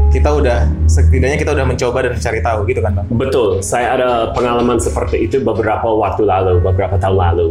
[0.07, 3.07] kita udah setidaknya kita udah mencoba dan mencari tahu gitu kan bang.
[3.11, 7.47] Betul, saya ada pengalaman seperti itu beberapa waktu lalu, beberapa tahun lalu.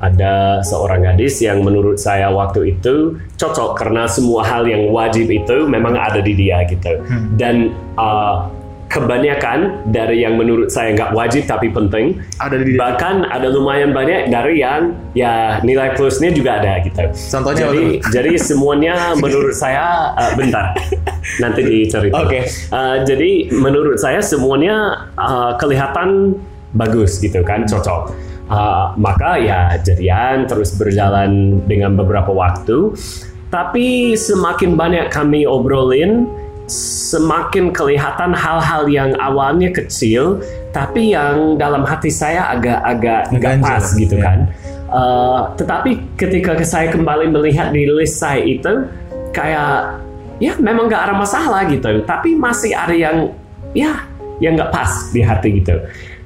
[0.00, 5.68] Ada seorang gadis yang menurut saya waktu itu cocok karena semua hal yang wajib itu
[5.68, 6.96] memang ada di dia gitu.
[7.36, 8.48] Dan uh,
[8.86, 14.30] kebanyakan dari yang menurut saya nggak wajib tapi penting, Ada di bahkan ada lumayan banyak
[14.30, 17.02] dari yang ya nilai plusnya juga ada gitu.
[17.10, 20.78] Contohnya jadi apa jadi semuanya menurut saya uh, bentar
[21.42, 22.22] nanti dicerita.
[22.22, 22.46] Oke.
[22.70, 26.38] Uh, jadi menurut saya semuanya uh, kelihatan
[26.76, 28.14] bagus gitu kan cocok.
[28.46, 32.94] Uh, maka ya jadian terus berjalan dengan beberapa waktu.
[33.46, 36.26] Tapi semakin banyak kami obrolin,
[36.66, 40.42] semakin kelihatan hal-hal yang awalnya kecil,
[40.74, 44.24] tapi yang dalam hati saya agak-agak nggak pas gitu ya.
[44.26, 44.38] kan.
[44.86, 48.86] Uh, tetapi ketika saya kembali melihat di list saya itu,
[49.34, 49.98] kayak
[50.42, 53.30] ya memang nggak ada masalah gitu, tapi masih ada yang
[53.74, 54.06] ya
[54.42, 55.74] yang nggak pas di hati gitu.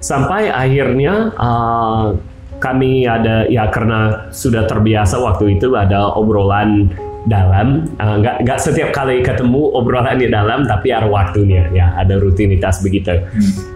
[0.01, 2.17] Sampai akhirnya uh,
[2.61, 6.93] kami ada ya karena sudah terbiasa waktu itu ada obrolan
[7.29, 12.81] dalam uh, nggak nggak setiap kali ketemu obrolannya dalam tapi ada waktunya ya ada rutinitas
[12.81, 13.13] begitu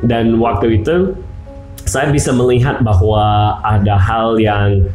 [0.09, 1.12] dan waktu itu
[1.85, 4.88] saya bisa melihat bahwa ada hal yang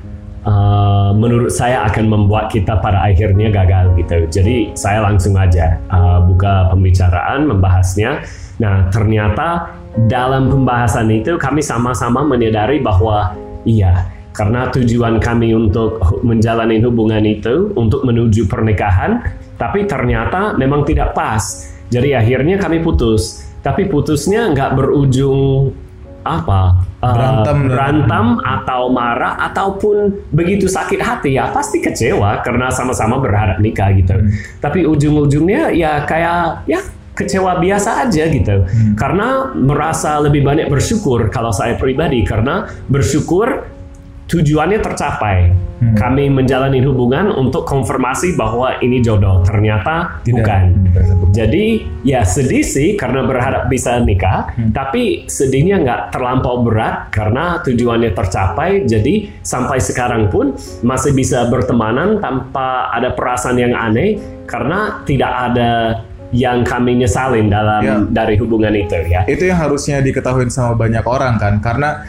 [0.45, 4.17] uh, menurut saya akan membuat kita pada akhirnya gagal gitu.
[4.41, 8.25] Jadi saya langsung aja uh, buka pembicaraan, membahasnya.
[8.59, 13.33] Nah ternyata dalam pembahasan itu kami sama-sama menyadari bahwa
[13.63, 14.09] iya
[14.39, 19.19] karena tujuan kami untuk menjalani hubungan itu untuk menuju pernikahan,
[19.60, 21.67] tapi ternyata memang tidak pas.
[21.91, 23.43] Jadi akhirnya kami putus.
[23.60, 25.75] Tapi putusnya nggak berujung
[26.23, 27.58] apa uh, Berantem.
[27.67, 34.15] berantem atau marah ataupun begitu sakit hati ya pasti kecewa karena sama-sama berharap nikah gitu.
[34.63, 36.80] Tapi ujung-ujungnya ya kayak ya
[37.12, 38.56] kecewa biasa aja gitu.
[38.95, 43.78] Karena merasa lebih banyak bersyukur kalau saya pribadi karena bersyukur
[44.29, 45.37] tujuannya tercapai.
[45.79, 49.39] Kami menjalani hubungan untuk konfirmasi bahwa ini jodoh.
[49.47, 50.35] Ternyata Tidak.
[50.35, 50.61] bukan.
[50.91, 51.31] Terbukti.
[51.31, 51.65] Jadi
[52.03, 58.83] ya sedih sih karena berharap bisa nikah, tapi sedihnya nggak terlampau berat karena tujuannya tercapai.
[58.83, 60.51] Jadi sampai sekarang pun
[60.83, 64.19] masih bisa bertemanan tanpa ada perasaan yang aneh
[64.51, 65.71] karena tidak ada
[66.29, 67.95] yang kami nyesalin dalam Ya.
[68.05, 69.25] dari hubungan itu ya.
[69.25, 72.05] itu yang harusnya diketahui sama banyak orang kan karena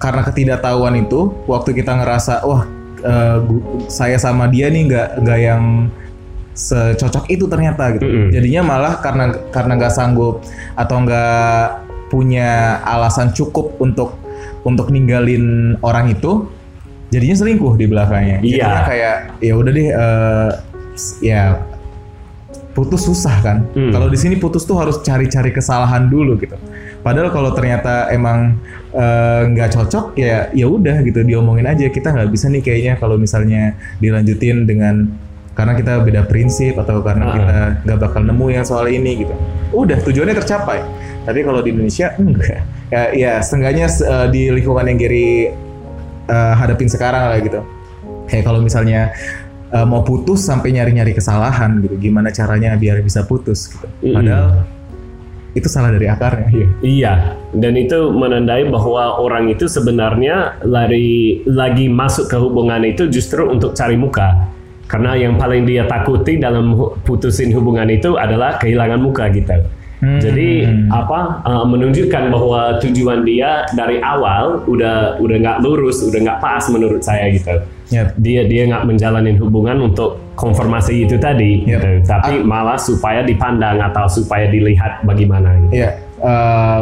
[0.00, 2.64] karena ketidaktahuan itu waktu kita ngerasa wah
[3.38, 5.64] gu- saya sama dia nih nggak nggak yang
[6.50, 8.28] secocok itu ternyata gitu Mm-mm.
[8.30, 10.42] jadinya malah karena karena nggak sanggup
[10.74, 11.64] atau nggak
[12.08, 12.50] punya
[12.82, 14.18] alasan cukup untuk
[14.60, 16.50] untuk ninggalin orang itu
[17.08, 18.50] jadinya selingkuh di belakangnya Iya.
[18.58, 20.48] Jadinya kayak ya udah deh eh,
[20.92, 21.42] s- ya
[22.70, 23.56] putus susah kan.
[23.72, 23.90] Hmm.
[23.90, 26.54] Kalau di sini putus tuh harus cari-cari kesalahan dulu gitu.
[27.02, 31.86] Padahal kalau ternyata emang eh, nggak cocok ya ya udah gitu diomongin aja.
[31.90, 35.06] Kita nggak bisa nih kayaknya kalau misalnya dilanjutin dengan
[35.54, 37.34] karena kita beda prinsip atau karena Ah.
[37.36, 39.34] kita nggak bakal nemu yang soal ini gitu.
[39.74, 40.80] Udah tujuannya tercapai.
[41.20, 42.64] Tapi kalau di Indonesia enggak.
[42.90, 45.52] Ya, ya setengahnya eh, di lingkungan yang Gary
[46.26, 47.60] eh, hadapin sekarang lah gitu.
[48.26, 49.12] Kayak kalau misalnya
[49.70, 53.86] eh, mau putus sampai nyari-nyari kesalahan gitu, gimana caranya biar bisa putus gitu.
[54.16, 54.64] Padahal
[55.54, 56.48] itu salah dari akarnya.
[56.50, 56.66] Iya.
[56.80, 57.14] Iya,
[57.58, 63.74] dan itu menandai bahwa orang itu sebenarnya lari lagi masuk ke hubungan itu justru untuk
[63.74, 64.50] cari muka.
[64.90, 66.74] Karena yang paling dia takuti dalam
[67.06, 69.54] putusin hubungan itu adalah kehilangan muka gitu.
[70.00, 70.16] Hmm.
[70.16, 76.40] Jadi apa uh, menunjukkan bahwa tujuan dia dari awal udah udah nggak lurus, udah nggak
[76.40, 77.52] pas menurut saya gitu.
[77.90, 78.14] Yap.
[78.22, 81.68] Dia dia nggak menjalani hubungan untuk konfirmasi itu tadi, Yep.
[81.68, 81.88] gitu.
[82.06, 85.58] tapi malah supaya dipandang atau supaya dilihat bagaimana.
[85.68, 85.82] Gitu.
[85.84, 85.90] Iya,
[86.22, 86.80] eh,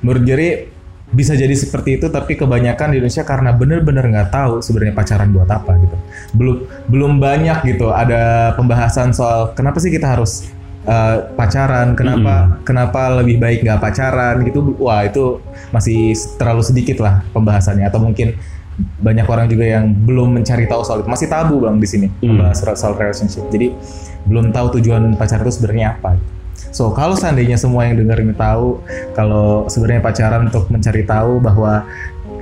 [0.00, 0.72] menurut Jerry
[1.12, 5.46] bisa jadi seperti itu, tapi kebanyakan di Indonesia karena bener-bener nggak tahu sebenarnya pacaran buat
[5.52, 5.96] apa gitu.
[6.32, 6.56] Belum
[6.88, 10.48] belum banyak gitu ada pembahasan soal kenapa sih kita harus
[10.88, 14.74] eh, pacaran, kenapa kenapa lebih baik nggak pacaran gitu.
[14.80, 15.38] Wah itu
[15.70, 18.34] masih terlalu sedikit lah pembahasannya atau mungkin
[18.78, 21.08] banyak orang juga yang belum mencari tahu soal itu.
[21.10, 22.52] Masih tabu bang di sini Hmm.
[22.54, 23.44] soal relationship.
[23.52, 23.74] Jadi
[24.26, 26.16] belum tahu tujuan pacaran itu sebenarnya apa.
[26.72, 28.80] So kalau seandainya semua yang denger ini tahu
[29.12, 31.84] kalau sebenarnya pacaran untuk mencari tahu bahwa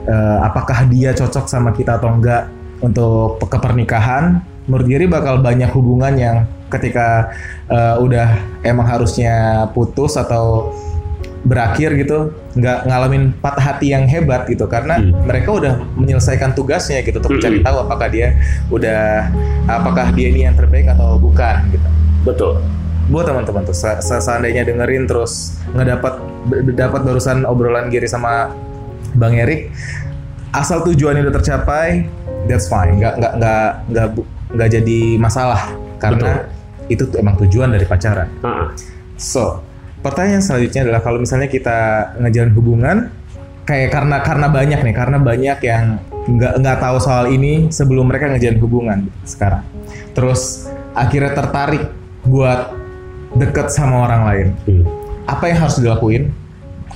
[0.07, 2.47] eh, apakah dia cocok sama kita atau enggak
[2.81, 4.41] untuk ke pernikahan
[4.71, 6.37] menurut diri bakal banyak hubungan yang
[6.71, 7.35] ketika
[7.67, 10.71] eh, udah emang harusnya putus atau
[11.43, 15.15] berakhir gitu nggak ngalamin patah hati yang hebat gitu karena Hmm.
[15.23, 17.67] mereka udah menyelesaikan tugasnya gitu untuk mencari Hmm.
[17.67, 18.35] tahu apakah dia
[18.69, 19.31] udah
[19.67, 21.89] apakah dia ini yang terbaik atau bukan gitu
[22.21, 22.59] Betul.
[23.07, 26.19] buat teman-teman tuh se- se- seandainya dengerin terus ngedapat
[26.75, 28.51] dapat barusan obrolan Giri sama
[29.13, 29.71] Bang Erik
[30.51, 32.07] asal tujuannya udah tercapai
[32.47, 34.07] that's fine nggak nggak nggak nggak
[34.51, 36.51] nggak jadi masalah karena
[36.87, 38.75] itu tuh emang tujuan dari pacaran Ah,
[39.15, 39.63] So,
[40.01, 41.79] pertanyaan selanjutnya adalah kalau misalnya kita
[42.21, 42.97] ngejalan hubungan
[43.69, 45.85] kayak karena karena banyak nih, karena banyak yang
[46.27, 49.63] nggak nggak tahu soal ini sebelum mereka ngejalan hubungan sekarang.
[50.13, 51.85] Terus akhirnya tertarik
[52.27, 52.75] buat
[53.39, 54.49] deket sama orang lain.
[54.67, 54.85] hmm.
[55.31, 56.35] Apa yang harus dilakuin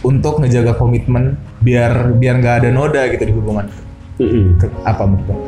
[0.02, 3.70] untuk ngejaga komitmen biar biar nggak ada noda gitu di hubungan?
[4.58, 5.38] Ke- Apa menurut?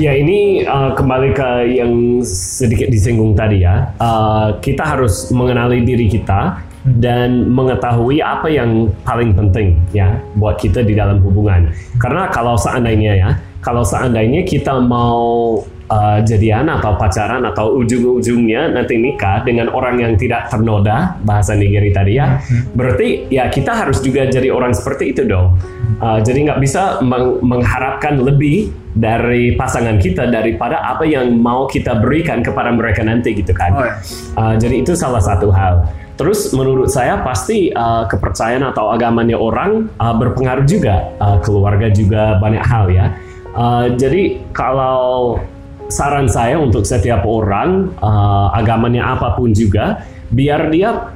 [0.00, 1.48] Ya ini uh, kembali ke
[1.78, 3.92] yang sedikit disinggung tadi ya.
[4.00, 10.82] Uh, kita harus mengenali diri kita dan mengetahui apa yang paling penting ya buat kita
[10.82, 11.70] di dalam hubungan.
[12.02, 13.30] Karena kalau seandainya ya,
[13.62, 20.12] kalau seandainya kita mau uh, jadian atau pacaran atau ujung-ujungnya nanti nikah dengan orang yang
[20.18, 22.42] tidak ternoda bahasa Nigeri tadi ya,
[22.74, 25.54] berarti ya kita harus juga jadi orang seperti itu dong.
[26.02, 32.02] Uh, jadi nggak bisa meng- mengharapkan lebih dari pasangan kita daripada apa yang mau kita
[32.02, 33.70] berikan kepada mereka nanti gitu kan.
[33.70, 33.94] Oh, ya.
[34.34, 35.86] Uh, jadi itu salah satu hal.
[36.12, 42.36] Terus menurut saya pasti uh, kepercayaan atau agamanya orang uh, berpengaruh juga, Uh, keluarga juga
[42.42, 43.06] banyak hal ya.
[43.54, 45.38] Uh, jadi kalau
[45.92, 51.14] saran saya untuk setiap orang uh, agamanya apa pun juga, biar dia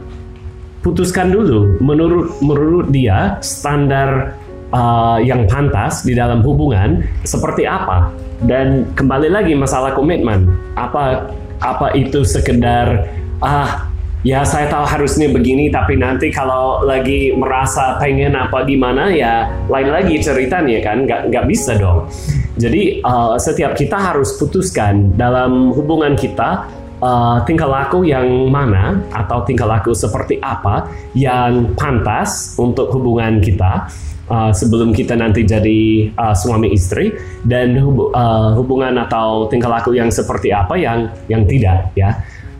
[0.85, 1.80] putuskan dulu.
[1.82, 4.37] Menurut menurut dia standar
[4.70, 8.12] uh, yang pantas di dalam hubungan seperti apa?
[8.44, 10.46] Dan kembali lagi masalah komitmen.
[10.76, 13.09] Apa apa itu sekedar
[13.42, 13.88] ah
[14.27, 19.95] ya saya tahu harusnya begini tapi nanti kalau lagi merasa pengen apa gimana ya lain
[19.95, 22.11] lagi ceritanya kan nggak nggak bisa dong
[22.59, 26.67] jadi uh, setiap kita harus putuskan dalam hubungan kita
[26.99, 33.87] uh, tingkah laku yang mana atau tingkah laku seperti apa yang pantas untuk hubungan kita
[34.31, 37.15] uh, sebelum kita nanti jadi uh, suami istri
[37.47, 42.11] dan hub- uh, hubungan atau tingkah laku yang seperti apa yang yang tidak ya.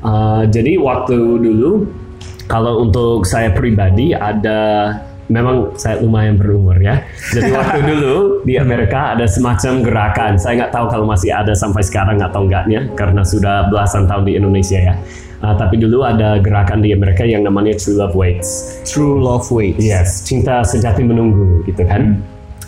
[0.05, 1.89] Uh, jadi waktu dulu
[2.47, 4.93] kalau untuk saya pribadi ada
[5.27, 7.03] memang saya lumayan berumur ya.
[7.35, 10.33] Jadi waktu dulu di Amerika ada semacam gerakan.
[10.39, 14.33] Saya nggak tahu kalau masih ada sampai sekarang atau enggaknya karena sudah belasan tahun di
[14.39, 14.95] Indonesia ya.
[15.45, 18.81] Uh, tapi dulu ada gerakan di Amerika yang namanya True Love Waits.
[18.89, 19.85] True love waits.
[19.85, 22.25] Yes, cinta sejati menunggu gitu kan.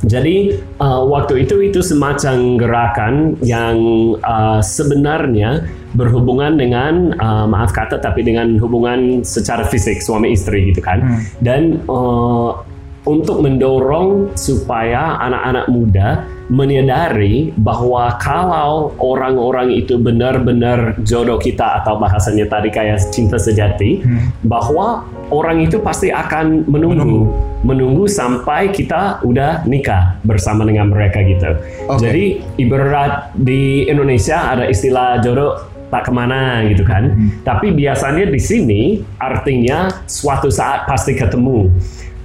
[0.07, 3.75] Jadi uh, waktu itu itu semacam gerakan yang
[4.23, 5.67] uh, sebenarnya
[5.97, 11.23] berhubungan dengan uh, maaf kata tapi dengan hubungan secara fisik suami istri gitu kan.
[11.41, 12.61] Dan uh,
[13.09, 16.09] untuk mendorong supaya anak-anak muda
[16.49, 24.01] menyadari bahwa kalau orang-orang itu benar-benar jodoh kita atau bahasanya tadi kayak cinta sejati,
[24.45, 27.29] bahwa orang itu pasti akan menunggu,
[27.65, 31.53] menunggu sampai kita udah nikah bersama dengan mereka gitu.
[31.89, 32.01] Oke.
[32.01, 32.25] Jadi
[32.61, 37.17] ibarat di Indonesia ada istilah jodoh tak ke mana gitu kan.
[37.45, 38.83] Tapi biasanya di sini
[39.21, 41.69] artinya suatu saat pasti ketemu.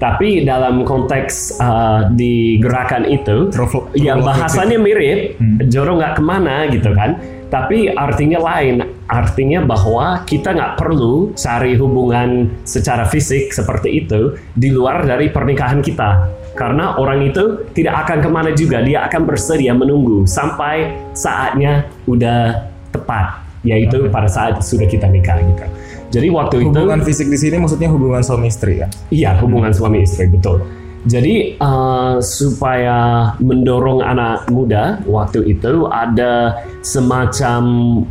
[0.04, 5.40] Tapi dalam konteks uh, di gerakan itu, True love- true ya love bahasanya mirip,
[5.72, 7.16] jodoh nggak ke mana gitu kan.
[7.48, 14.74] Tapi artinya lain, artinya bahwa kita nggak perlu cari hubungan secara fisik seperti itu di
[14.74, 16.34] luar dari pernikahan kita.
[16.58, 22.74] Karena orang itu tidak akan ke mana juga, dia akan bersedia menunggu sampai saatnya udah
[22.90, 25.66] tepat, yaitu pada saat sudah kita nikah gitu.
[26.14, 28.88] Jadi waktu itu Hubungan fisik di sini maksudnya hubungan suami istri ya.
[29.10, 30.62] Iya, hubungan suami istri betul.
[31.04, 37.62] Jadi uh, supaya mendorong anak muda waktu itu ada semacam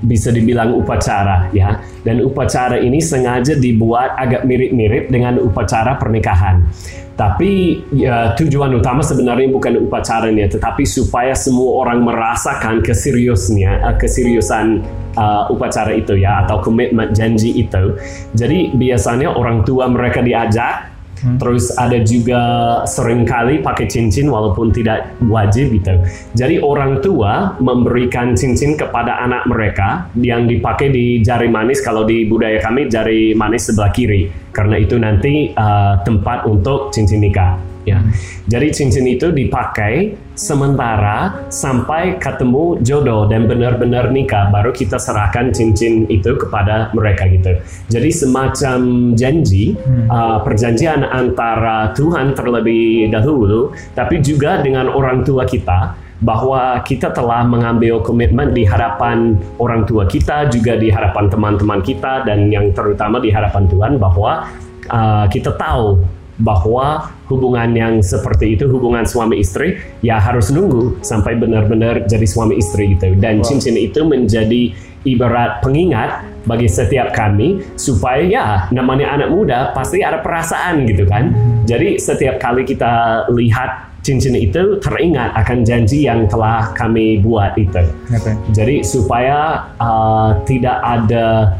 [0.05, 1.81] bisa dibilang upacara ya.
[2.05, 6.69] Dan upacara ini sengaja dibuat agak mirip-mirip dengan upacara pernikahan.
[7.17, 14.85] Tapi ya, tujuan utama sebenarnya bukan upacaranya, tetapi supaya semua orang merasakan keseriusnya, uh, keseriusan
[15.17, 17.97] uh, upacara itu ya atau komitmen janji itu.
[18.37, 20.93] Jadi biasanya orang tua mereka diajak
[21.39, 22.43] Terus ada juga
[22.83, 25.95] sering kali pakai cincin walaupun tidak wajib gitu.
[26.35, 32.27] Jadi orang tua memberikan cincin kepada anak mereka yang dipakai di jari manis kalau di
[32.27, 37.72] budaya kami jari manis sebelah kiri karena itu nanti uh, tempat untuk cincin nikah.
[37.83, 37.99] Ya,
[38.47, 46.07] jadi cincin itu dipakai sementara sampai ketemu jodoh dan benar-benar nikah, baru kita serahkan cincin
[46.07, 47.59] itu kepada mereka gitu.
[47.91, 48.78] Jadi semacam
[49.18, 49.74] janji,
[50.07, 57.43] uh, perjanjian antara Tuhan terlebih dahulu, tapi juga dengan orang tua kita bahwa kita telah
[57.43, 63.18] mengambil komitmen di hadapan orang tua kita, juga di hadapan teman-teman kita, dan yang terutama
[63.18, 64.47] di hadapan Tuhan bahwa
[64.87, 65.99] uh, kita tahu
[66.41, 72.57] bahwa hubungan yang seperti itu hubungan suami istri ya harus nunggu sampai benar-benar jadi suami
[72.57, 73.12] istri gitu.
[73.20, 74.72] Dan cincin itu menjadi
[75.03, 81.30] ibarat pengingat bagi setiap kami supaya ya namanya anak muda pasti ada perasaan gitu kan.
[81.68, 87.87] Jadi setiap kali kita lihat cincin itu teringat akan janji yang telah kami buat itu.
[88.11, 88.35] Oke.
[88.51, 91.55] jadi supaya uh, tidak ada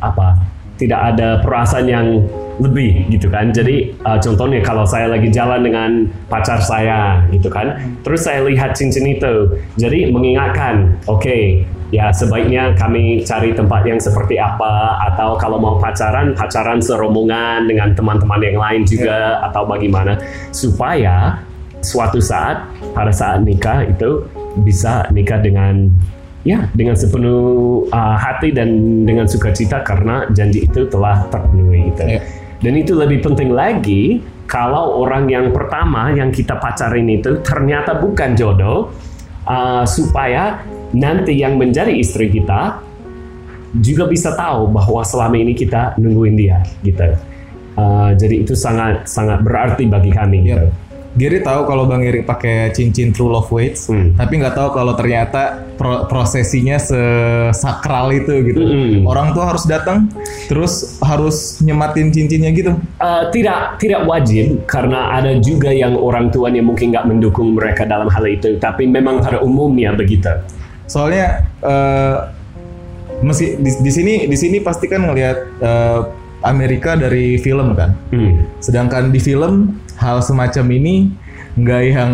[0.00, 0.34] apa
[0.80, 2.06] tidak ada perasaan yang
[2.60, 5.90] lebih gitu kan jadi uh, contohnya kalau saya lagi jalan dengan
[6.28, 13.20] pacar saya gitu kan terus saya lihat cincin itu jadi mengingatkan oke ya sebaiknya kami
[13.24, 18.82] cari tempat yang seperti apa atau kalau mau pacaran pacaran serombongan dengan teman-teman yang lain
[18.88, 20.16] juga atau bagaimana
[20.52, 21.40] supaya
[21.84, 22.64] suatu saat
[22.96, 24.24] pada saat nikah itu
[24.64, 25.92] bisa nikah dengan
[26.42, 32.02] ya dengan sepenuh uh, hati dan dengan sukacita karena janji itu telah terpenuhi gitu.
[32.08, 32.41] Iya.
[32.62, 38.38] Dan itu lebih penting lagi kalau orang yang pertama yang kita pacarin itu ternyata bukan
[38.38, 38.94] jodoh
[39.50, 40.62] uh, supaya
[40.94, 42.78] nanti yang menjadi istri kita
[43.82, 47.18] juga bisa tahu bahwa selama ini kita nungguin dia gitu.
[47.72, 50.68] Uh, jadi itu sangat sangat berarti bagi kami gitu.
[51.12, 54.16] Giri tahu kalau Bang Iri pakai cincin True Love Waits, Hmm.
[54.16, 58.60] tapi nggak tahu kalau ternyata pro- prosesinya sesakral itu gitu.
[58.64, 59.04] Mm-mm.
[59.04, 60.08] Orang tua harus datang,
[60.48, 62.72] terus harus nyematin cincinnya gitu.
[62.96, 68.08] Uh, tidak tidak wajib karena ada juga yang orang tuanya mungkin nggak mendukung mereka dalam
[68.08, 70.32] hal itu tapi memang pada umumnya begitu
[70.88, 72.16] Soalnya eh
[73.22, 76.00] meski di, di sini di sini pasti kan ngelihat eh,
[76.42, 77.94] Amerika dari film kan.
[78.10, 78.42] Hmm.
[78.58, 81.14] Sedangkan di film hal semacam ini
[81.54, 82.12] nggak yang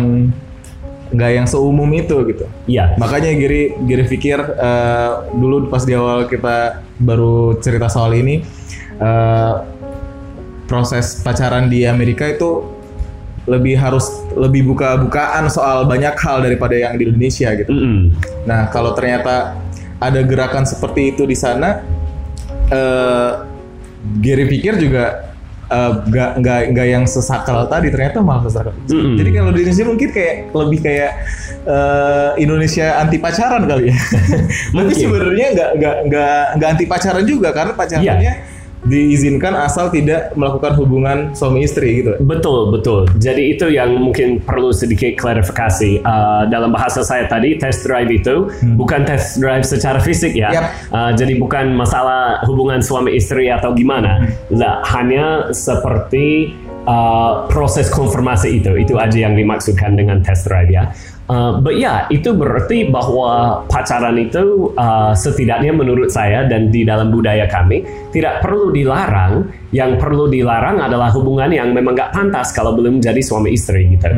[1.09, 2.45] nggak yang seumum itu gitu.
[2.69, 8.45] Iya Makanya Giri Giri pikir eh, dulu pas di awal kita baru cerita soal ini
[9.01, 9.53] eh,
[10.69, 12.77] proses pacaran di Amerika itu
[13.49, 14.05] lebih harus
[14.37, 17.73] lebih buka-bukaan soal banyak hal daripada yang di Indonesia gitu.
[17.73, 18.13] Mm-mm.
[18.45, 19.57] Nah kalau ternyata
[19.97, 21.81] ada gerakan seperti itu di sana,
[22.69, 23.31] eh
[24.21, 25.28] Gary pikir juga
[25.69, 28.75] eh, nggak nggak nggak yang sesakral tadi ternyata malah sesakral.
[28.89, 29.15] Mm-mm.
[29.17, 31.11] Jadi kalau di Indonesia mungkin kayak lebih kayak
[31.65, 33.97] eh, Indonesia anti pacaran kali ya.
[33.97, 34.95] Tapi Mungkin.
[34.97, 38.33] sebenarnya nggak nggak nggak nggak anti pacaran juga karena pacarannya
[38.87, 42.15] diizinkan asal tidak melakukan hubungan suami istri gitu.
[42.23, 43.11] Betul, betul.
[43.19, 45.99] Jadi itu yang mungkin perlu sedikit klarifikasi.
[46.03, 48.47] Uh, dalam bahasa saya tadi, test drive itu
[48.79, 50.49] bukan test drive secara fisik ya.
[50.53, 50.65] Yap.
[50.91, 54.23] Uh, jadi bukan masalah hubungan suami istri atau gimana.
[54.53, 56.55] Lah, hanya seperti
[56.87, 58.71] uh, proses konfirmasi itu.
[58.79, 60.87] Itu aja yang dimaksudkan dengan test drive ya.
[61.29, 67.13] Uh, but ya itu berarti bahwa pacaran itu uh, setidaknya menurut saya dan di dalam
[67.13, 69.45] budaya kami tidak perlu dilarang.
[69.69, 74.09] Yang perlu dilarang adalah hubungan yang memang nggak pantas kalau belum jadi suami istri gitu.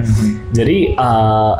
[0.55, 1.59] Jadi uh,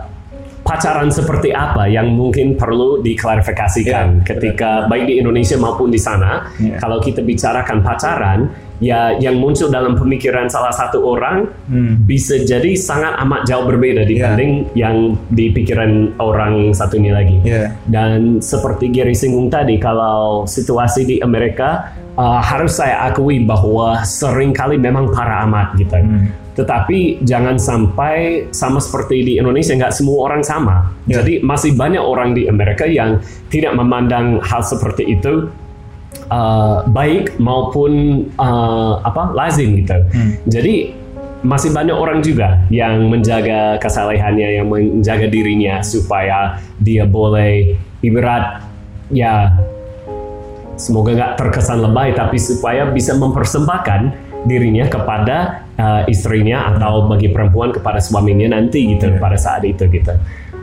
[0.64, 6.48] pacaran seperti apa yang mungkin perlu diklarifikasikan Iya, ketika baik di Indonesia maupun di sana.
[6.56, 6.80] Iya.
[6.80, 8.40] Kalau kita bicarakan pacaran,
[8.82, 12.04] ya yang muncul dalam pemikiran salah satu orang Hmm.
[12.04, 17.38] bisa jadi sangat amat jauh berbeda dibanding yang di pikiran orang satu ini lagi.
[17.46, 17.72] Iya.
[17.88, 24.52] Dan seperti Gary singgung tadi, kalau situasi di Amerika uh, harus saya akui bahwa sering
[24.52, 25.96] kali memang parah amat gitu.
[26.52, 30.92] Tetapi jangan sampai sama seperti di Indonesia nggak semua orang sama.
[31.08, 31.24] Ya.
[31.24, 35.48] Jadi masih banyak orang di Amerika yang tidak memandang hal seperti itu
[36.32, 39.98] uh, baik maupun uh, apa lazim gitu.
[40.48, 41.02] Jadi
[41.42, 47.74] masih banyak orang juga yang menjaga kesalehannya, yang menjaga dirinya supaya dia boleh
[48.06, 48.62] ibarat
[49.10, 49.50] ya
[50.78, 57.70] semoga nggak terkesan lebay tapi supaya bisa mempersembahkan dirinya kepada uh, istrinya atau bagi perempuan
[57.70, 60.14] kepada suaminya nanti gitu pada saat itu gitu.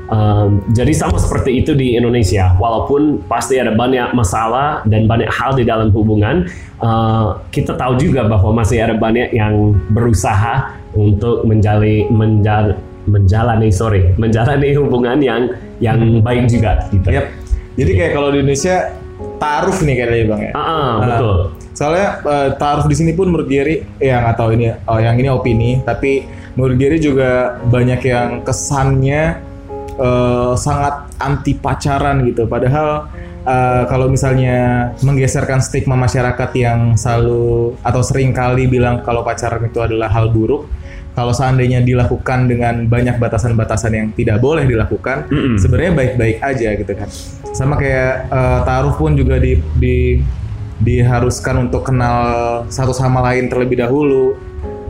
[0.09, 5.53] Um, jadi sama seperti itu di Indonesia, walaupun pasti ada banyak masalah dan banyak hal
[5.53, 6.49] di dalam hubungan,
[6.81, 14.13] uh, kita tahu juga bahwa masih ada banyak yang berusaha untuk menjali, menjal, menjalani sorry
[14.21, 15.49] menjalani hubungan yang
[15.81, 17.09] yang baik juga gitu.
[17.09, 17.29] Yap.
[17.79, 18.93] Jadi kayak kalau di Indonesia
[19.39, 20.53] taruh nih kayaknya bang ya.
[20.55, 21.37] Ah, Nah, betul.
[21.79, 25.29] Soalnya eh, taruh di sini pun menurut Gary, ya nggak tahu ini, oh, yang ini
[25.31, 26.27] opini, tapi
[26.59, 29.48] menurut Gary juga banyak yang kesannya
[29.99, 32.47] eh, sangat anti pacaran gitu.
[32.47, 33.11] Padahal
[33.43, 39.83] eh, kalau misalnya menggeserkan stigma masyarakat yang selalu atau sering kali bilang kalau pacaran itu
[39.83, 40.71] adalah hal buruk,
[41.19, 45.59] kalau seandainya dilakukan dengan banyak batasan-batasan yang tidak boleh dilakukan, Mm-mm.
[45.59, 47.11] sebenarnya baik-baik aja gitu kan.
[47.51, 50.23] Sama kayak eh, taruh pun juga di, di
[50.79, 54.39] diharuskan untuk kenal satu sama lain terlebih dahulu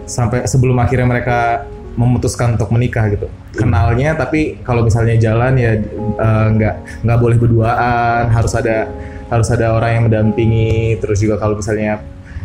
[0.05, 1.65] sampai sebelum akhirnya mereka
[1.99, 3.27] memutuskan untuk menikah gitu.
[3.59, 8.87] Kenalnya tapi kalau misalnya jalan ya eh, nggak nggak boleh berduaan, harus ada
[9.29, 11.03] harus ada orang yang mendampingi.
[11.03, 11.99] Terus juga kalau misalnya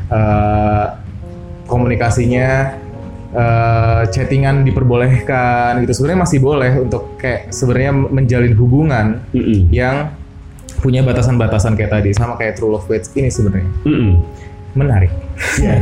[0.10, 0.86] eh,
[1.70, 2.50] komunikasinya
[3.34, 9.70] eh, chattingan diperbolehkan gitu sebenarnya masih boleh untuk kayak sebenarnya menjalin hubungan Mm-mm.
[9.70, 10.14] yang
[10.82, 14.12] punya batasan-batasan kayak tadi sama kayak True Love Waits ini sebenarnya Mm-mm.
[14.74, 15.12] Menarik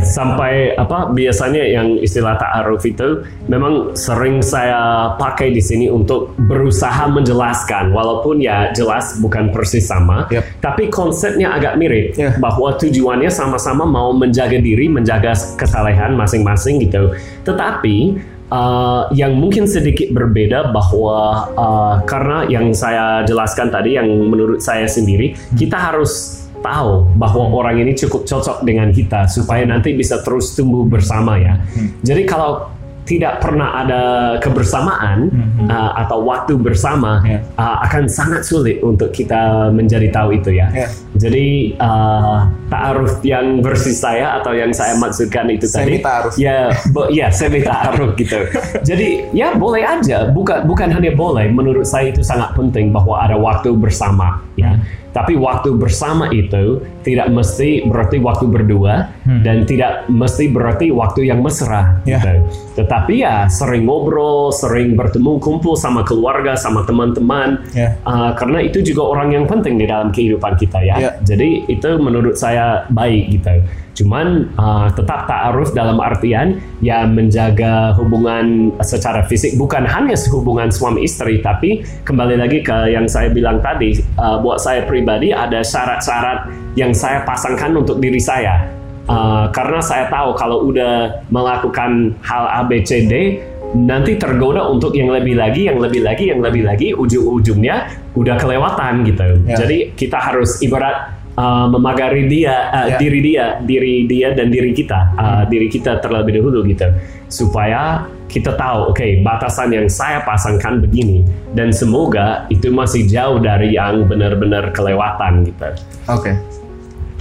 [0.03, 7.07] sampai apa biasanya yang istilah ta'aruf itu memang sering saya pakai di sini untuk berusaha
[7.11, 10.43] menjelaskan walaupun ya jelas bukan persis sama Yap.
[10.63, 12.35] tapi konsepnya agak mirip Ya.
[12.43, 17.15] bahwa tujuannya sama-sama mau menjaga diri menjaga kesalehan masing-masing gitu
[17.47, 18.19] tetapi
[18.51, 24.85] uh, yang mungkin sedikit berbeda bahwa uh, karena yang saya jelaskan tadi yang menurut saya
[24.85, 30.53] sendiri kita harus tahu bahwa orang ini cukup cocok dengan kita supaya nanti bisa terus
[30.53, 31.57] tumbuh bersama ya.
[32.01, 32.69] Jadi kalau
[33.01, 34.01] tidak pernah ada
[34.39, 35.33] kebersamaan
[35.67, 37.41] uh, atau waktu bersama Ya.
[37.57, 40.69] uh, akan sangat sulit untuk kita menjadi tahu itu ya.
[40.69, 40.87] Ya.
[41.17, 46.33] Jadi uh, ta'aruf yang versi saya atau yang saya maksudkan itu tadi Semi ta'aruf.
[46.37, 48.37] ya bo- ya semi ta'aruf gitu.
[48.93, 53.35] Jadi ya boleh aja bukan bukan hanya boleh menurut saya itu sangat penting bahwa ada
[53.35, 54.77] waktu bersama ya.
[55.11, 59.11] Tapi waktu bersama itu tidak mesti berarti waktu berdua
[59.43, 62.23] dan tidak mesti berarti waktu yang mesra Ya.
[62.23, 62.33] gitu.
[62.79, 67.59] Tetapi ya sering ngobrol, sering bertemu kumpul sama keluarga, sama teman-teman.
[67.75, 67.99] Ya.
[68.07, 70.95] Uh, karena itu juga orang yang penting di dalam kehidupan kita ya.
[70.95, 71.11] Ya.
[71.27, 73.51] Jadi itu menurut saya baik gitu.
[73.91, 81.03] Cuman uh, tetap ta'aruf dalam artian ya menjaga hubungan secara fisik bukan hanya hubungan suami
[81.03, 86.47] istri tapi kembali lagi ke yang saya bilang tadi uh, buat saya pribadi ada syarat-syarat
[86.79, 88.63] yang saya pasangkan untuk diri saya.
[89.11, 94.91] Uh, karena saya tahu kalau udah melakukan hal A B C D nanti tergoda untuk
[94.95, 99.23] yang lebih lagi, yang lebih lagi, yang lebih lagi, ujung-ujungnya udah kelewatan gitu.
[99.47, 99.55] Ya.
[99.63, 102.97] Jadi kita harus ibarat uh, memagari dia, uh, Ya.
[102.99, 106.87] diri dia, diri dia dan diri kita, uh, diri kita terlebih dahulu gitu,
[107.31, 113.75] supaya kita tahu, oke batasan yang saya pasangkan begini, dan semoga itu masih jauh dari
[113.75, 115.67] yang benar-benar kelewatan gitu.
[116.07, 116.31] Oke.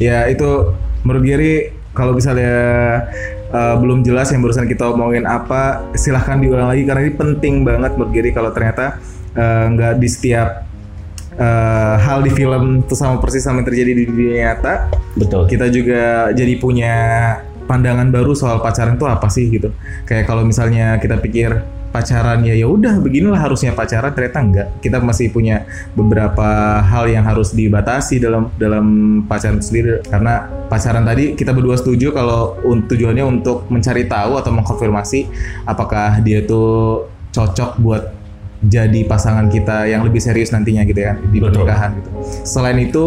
[0.01, 0.73] Ya itu
[1.05, 1.55] menurut Gary
[1.91, 2.55] kalau misalnya
[3.51, 7.99] uh, belum jelas yang barusan kita omongin apa, silahkan diulang lagi karena ini penting banget
[7.99, 9.03] menurut Gary kalau ternyata
[9.35, 10.70] uh, nggak di setiap
[11.41, 14.93] uh, hal di film itu sama persis sama yang terjadi di dunia nyata.
[15.17, 15.49] Betul.
[15.49, 16.95] Kita juga jadi punya
[17.65, 19.73] pandangan baru soal pacaran itu apa sih gitu.
[20.05, 25.03] Kayak kalau misalnya kita pikir pacaran ya ya udah beginilah harusnya pacaran ternyata enggak kita
[25.03, 25.67] masih punya
[25.99, 28.87] beberapa hal yang harus dibatasi dalam dalam
[29.27, 35.27] pacaran sendiri karena pacaran tadi kita berdua setuju kalau tujuannya untuk mencari tahu atau mengkonfirmasi
[35.67, 36.63] apakah dia itu
[37.35, 38.20] cocok buat
[38.61, 41.65] jadi pasangan kita yang lebih serius nantinya gitu ya di Betul.
[41.65, 42.11] pernikahan gitu
[42.45, 43.05] selain itu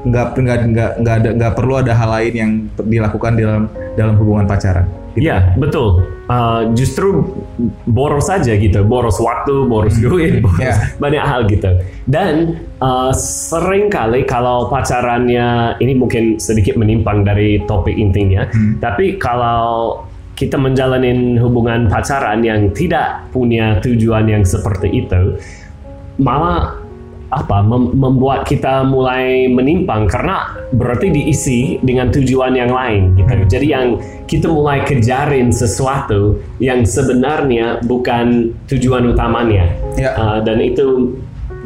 [0.00, 2.50] nggak nggak nggak nggak ada nggak perlu ada hal lain yang
[2.88, 3.68] dilakukan dalam
[3.98, 5.26] dalam hubungan pacaran gitu.
[5.26, 6.06] Iya, betul.
[6.30, 7.26] Uh, justru
[7.90, 10.94] boros saja gitu, boros waktu, boros duit, boros Ya.
[11.02, 11.82] banyak hal gitu.
[12.06, 18.46] Dan uh, sering kali kalau pacarannya ini mungkin sedikit menyimpang dari topik intinya,
[18.78, 19.98] tapi kalau
[20.40, 25.36] kita menjalani hubungan pacaran yang tidak punya tujuan yang seperti itu,
[26.16, 26.80] malah
[27.30, 33.34] apa mem- membuat kita mulai menimpang karena berarti diisi dengan tujuan yang lain gitu.
[33.46, 33.86] Jadi yang
[34.26, 39.70] kita mulai kejarin sesuatu yang sebenarnya bukan tujuan utamanya.
[39.94, 40.10] Ya.
[40.18, 41.14] Uh, dan itu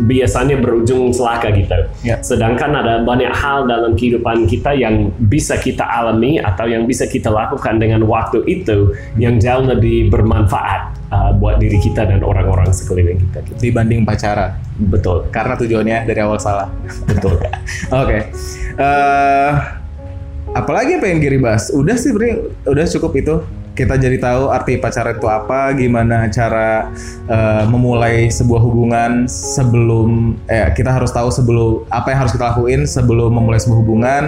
[0.03, 1.78] biasanya berujung celaka gitu.
[2.03, 2.18] Ya.
[2.18, 7.30] Sedangkan ada banyak hal dalam kehidupan kita yang bisa kita alami atau yang bisa kita
[7.30, 13.22] lakukan dengan waktu itu yang jauh lebih bermanfaat uh, buat diri kita dan orang-orang sekeliling
[13.30, 13.38] kita.
[13.45, 13.70] Gitu.
[13.70, 14.57] dibanding pacaran
[14.90, 15.30] Betul.
[15.30, 16.66] karena tujuannya dari awal salah.
[17.07, 17.38] Betul.
[18.03, 18.18] Oke.
[18.74, 19.51] Eh,
[20.55, 21.70] apalagi apa yang Giri bahas?
[21.70, 22.34] Udah sih, Bri.
[22.66, 23.34] Udah cukup itu.
[23.75, 26.95] Kita jadi tahu arti pacaran itu apa, gimana cara
[27.27, 32.87] eh, memulai sebuah hubungan sebelum eh kita harus tahu sebelum apa yang harus kita lakuin
[32.87, 34.22] sebelum memulai sebuah hubungan.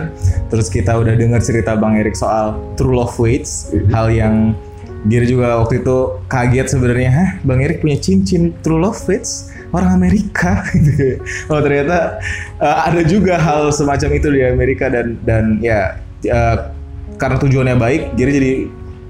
[0.51, 4.59] Terus kita udah dengar cerita Bang Erik soal true love waits, hal yang
[5.07, 9.95] Giri juga waktu itu kaget sebenarnya, hah Bang Erik punya cincin True Love Fits orang
[9.95, 11.23] Amerika gitu.
[11.47, 12.19] Oh ternyata
[12.59, 15.95] uh, ada juga hal semacam itu di Amerika dan dan ya
[16.27, 16.75] uh,
[17.23, 18.53] karena tujuannya baik, Giri jadi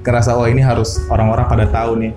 [0.06, 2.14] kerasa oh ini harus orang-orang pada tahu nih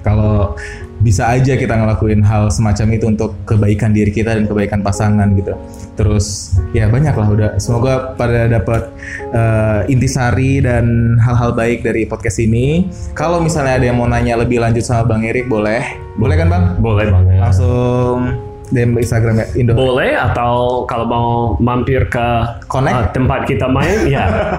[0.00, 0.56] kalau
[1.00, 5.56] bisa aja kita ngelakuin hal semacam itu untuk kebaikan diri kita dan kebaikan pasangan gitu.
[5.96, 7.50] Terus ya banyak lah udah.
[7.56, 8.92] Semoga pada dapat
[9.32, 12.92] eh, intisari dan hal-hal baik dari podcast ini.
[13.16, 15.84] Kalau misalnya ada yang mau nanya lebih lanjut sama Bang Erik boleh.
[16.20, 16.64] Boleh kan Bang?
[16.84, 17.40] Boleh banget.
[17.40, 19.72] Langsung DM Instagram ya Indo.
[19.74, 22.26] Boleh atau kalau mau mampir ke
[22.70, 22.94] Connect?
[22.94, 24.58] uh, tempat kita main, ya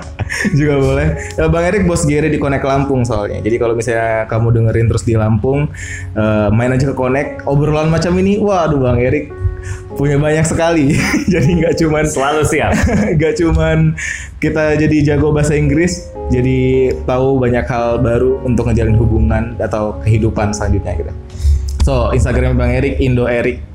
[0.56, 1.08] juga boleh.
[1.40, 3.40] Eh, Bang Erik bos Gere di Connect Lampung soalnya.
[3.44, 5.68] Jadi kalau misalnya kamu dengerin terus di Lampung,
[6.16, 7.48] eh, main aja ke Connect.
[7.48, 9.32] Obrolan macam ini, waduh Bang Erik
[9.96, 10.96] punya banyak sekali.
[11.34, 12.72] jadi nggak cuman selalu siap.
[13.18, 13.96] nggak cuman
[14.40, 20.56] kita jadi jago bahasa Inggris, jadi tahu banyak hal baru untuk ngejalin hubungan atau kehidupan
[20.56, 21.14] selanjutnya gitu.
[21.82, 23.71] So Instagram Bang Erik Indo Erik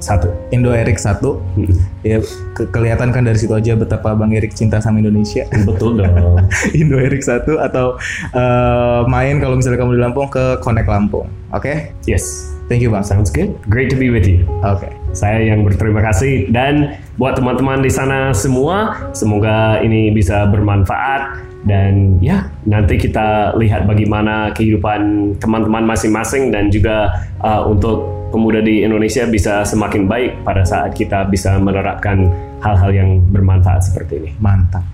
[0.00, 0.32] Satu.
[0.50, 1.68] Indo Erik satu Hmm.
[2.00, 2.18] ya
[2.56, 5.44] ke- kelihatan kan dari situ aja betapa Bang Erik cinta sama Indonesia.
[5.68, 6.40] Betul dong.
[6.80, 8.00] Indo Erik 1 atau
[8.32, 11.28] eh, main kalau misalnya kamu di Lampung ke Connect Lampung.
[11.52, 11.92] Oke?
[12.08, 12.56] Yes.
[12.66, 13.02] Thank you Bang.
[13.02, 13.52] Sounds good.
[13.66, 14.46] Great to be with you.
[14.62, 14.88] Oke.
[15.10, 22.16] Saya yang berterima kasih dan buat teman-teman di sana semua, semoga ini bisa bermanfaat dan
[22.24, 27.10] ya nanti kita lihat bagaimana kehidupan teman-teman masing-masing dan juga
[27.44, 32.30] uh, untuk pemuda di Indonesia bisa semakin baik pada saat kita bisa menerapkan
[32.62, 34.30] hal-hal yang bermanfaat seperti ini.
[34.38, 34.86] Mantap.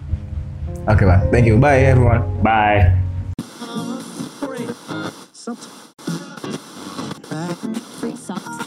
[0.88, 1.22] Oke Bang.
[1.30, 1.60] Thank you.
[1.60, 2.24] Bye everyone.
[2.42, 2.96] Bye.
[8.00, 8.65] Free socks.